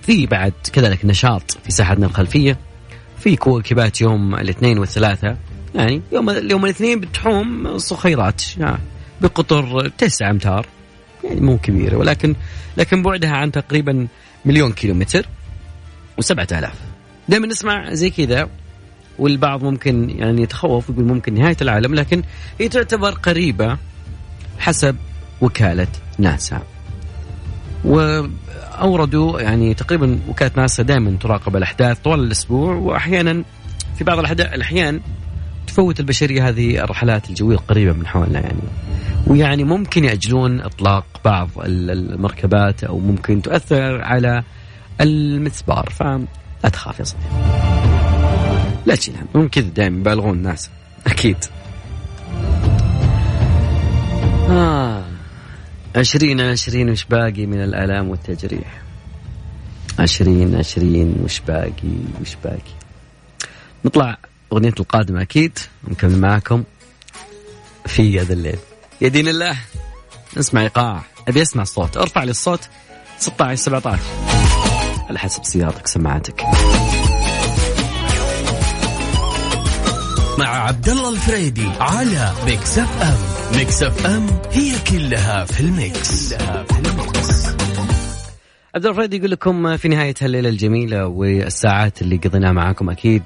في 0.01 0.25
بعد 0.25 0.53
كذلك 0.73 1.05
نشاط 1.05 1.51
في 1.63 1.71
ساحتنا 1.71 2.05
الخلفية 2.05 2.57
في 3.19 3.35
كوكبات 3.35 4.01
يوم 4.01 4.35
الاثنين 4.35 4.79
والثلاثة 4.79 5.37
يعني 5.75 6.01
يوم 6.11 6.29
يوم 6.29 6.65
الاثنين 6.65 6.99
بتحوم 6.99 7.77
صخيرات 7.77 8.57
يعني 8.57 8.79
بقطر 9.21 9.89
تسعة 9.97 10.29
أمتار. 10.31 10.65
يعني 11.27 11.41
مو 11.41 11.57
كبيرة 11.57 11.97
ولكن 11.97 12.35
لكن 12.77 13.03
بعدها 13.03 13.31
عن 13.31 13.51
تقريبا 13.51 14.07
مليون 14.45 14.71
كيلومتر 14.71 15.25
وسبعة 16.17 16.47
آلاف. 16.51 16.73
دائما 17.29 17.47
نسمع 17.47 17.93
زي 17.93 18.09
كذا 18.09 18.49
والبعض 19.19 19.63
ممكن 19.63 20.09
يعني 20.09 20.41
يتخوف 20.41 20.89
يقول 20.89 21.05
ممكن 21.05 21.33
نهاية 21.33 21.57
العالم 21.61 21.95
لكن 21.95 22.23
هي 22.59 22.69
تعتبر 22.69 23.11
قريبة 23.11 23.77
حسب 24.59 24.95
وكالة 25.41 25.87
ناسا. 26.17 26.61
وأوردوا 27.83 29.41
يعني 29.41 29.73
تقريبا 29.73 30.19
وكالة 30.27 30.51
ناسا 30.57 30.83
دائما 30.83 31.17
تراقب 31.19 31.55
الأحداث 31.55 31.99
طوال 31.99 32.19
الأسبوع 32.19 32.75
وأحيانا 32.75 33.43
في 33.97 34.03
بعض 34.03 34.19
الأحيان 34.19 35.01
تفوت 35.77 35.99
البشرية 35.99 36.49
هذه 36.49 36.83
الرحلات 36.83 37.29
الجوية 37.29 37.55
القريبة 37.55 37.93
من 37.93 38.07
حولنا 38.07 38.39
يعني. 38.39 38.61
ويعني 39.27 39.63
ممكن 39.63 40.03
يأجلون 40.03 40.61
إطلاق 40.61 41.05
بعض 41.25 41.49
المركبات 41.65 42.83
أو 42.83 42.99
ممكن 42.99 43.41
تؤثر 43.41 44.01
على 44.01 44.43
المسبار. 45.01 45.89
فلا 45.89 46.69
تخاف 46.73 46.99
يا 46.99 47.03
صديقي. 47.03 47.25
لا 48.85 48.95
تشيل 48.95 49.15
هم 49.15 49.41
هم 49.41 49.47
كذا 49.47 49.67
دائما 49.67 49.99
يبالغون 49.99 50.37
الناس. 50.37 50.69
أكيد. 51.07 51.37
آه. 54.49 55.03
عشرين 55.95 56.41
عشرين 56.41 56.89
وش 56.89 57.05
باقي 57.05 57.45
من 57.45 57.63
الآلام 57.63 58.09
والتجريح. 58.09 58.81
عشرين 59.99 60.55
عشرين 60.55 61.15
وش 61.23 61.39
باقي 61.39 61.97
وش 62.21 62.35
باقي. 62.43 62.77
نطلع 63.85 64.17
أغنية 64.53 64.73
القادمة 64.79 65.21
أكيد 65.21 65.59
نكمل 65.87 66.19
معاكم 66.19 66.63
في 67.85 68.19
هذا 68.19 68.33
الليل. 68.33 68.57
يا 69.01 69.07
دين 69.07 69.27
الله 69.27 69.57
نسمع 70.37 70.61
إيقاع 70.61 71.01
أبي 71.27 71.41
أسمع 71.41 71.61
الصوت 71.61 71.97
أرفع 71.97 72.23
لي 72.23 72.31
الصوت 72.31 72.69
16 73.19 73.61
17 73.61 73.99
على 75.09 75.19
حسب 75.19 75.43
سيارتك 75.45 75.87
سماعتك. 75.87 76.43
مع 80.37 80.47
عبد 80.67 80.89
الله 80.89 81.09
الفريدي 81.09 81.67
على 81.79 82.33
ميكس 82.45 82.79
أف 82.79 83.01
أم. 83.01 83.17
ميكس 83.57 83.83
أف 83.83 84.05
أم 84.05 84.27
هي 84.51 84.73
كلها 84.91 85.45
في 85.45 85.59
ال 85.61 85.76
mix, 85.76 86.33
كلها 86.33 86.63
في 86.63 86.79
ال 86.79 86.93
mix. 86.93 87.47
عبد 88.75 88.85
الله 88.85 88.89
الفريدي 88.89 89.17
يقول 89.17 89.31
لكم 89.31 89.77
في 89.77 89.87
نهاية 89.87 90.13
هالليلة 90.21 90.49
الجميلة 90.49 91.07
والساعات 91.07 92.01
اللي 92.01 92.17
قضيناها 92.17 92.51
معاكم 92.51 92.89
أكيد 92.89 93.23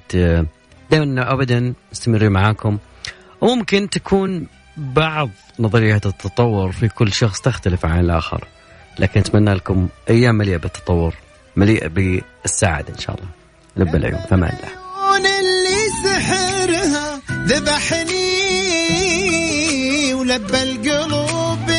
دائما 0.91 1.31
أبدا 1.31 1.73
مستمرين 1.91 2.31
معاكم. 2.31 2.77
وممكن 3.41 3.89
تكون 3.89 4.47
بعض 4.77 5.29
نظريات 5.59 6.05
التطور 6.05 6.71
في 6.71 6.87
كل 6.87 7.13
شخص 7.13 7.41
تختلف 7.41 7.85
عن 7.85 7.99
الآخر 7.99 8.47
لكن 8.99 9.19
أتمنى 9.19 9.53
لكم 9.53 9.87
أيام 10.09 10.35
مليئة 10.35 10.57
بالتطور 10.57 11.13
مليئة 11.55 11.87
بالسعادة 11.87 12.93
إن 12.93 12.99
شاء 12.99 13.15
الله. 13.15 13.27
لب 13.75 13.95
العيون 13.95 14.19
فما 14.29 14.49
الله. 14.49 14.69
اللي 15.17 15.89
سحرها 16.03 17.21
ذبحني 17.31 18.21
ولبى 20.13 20.63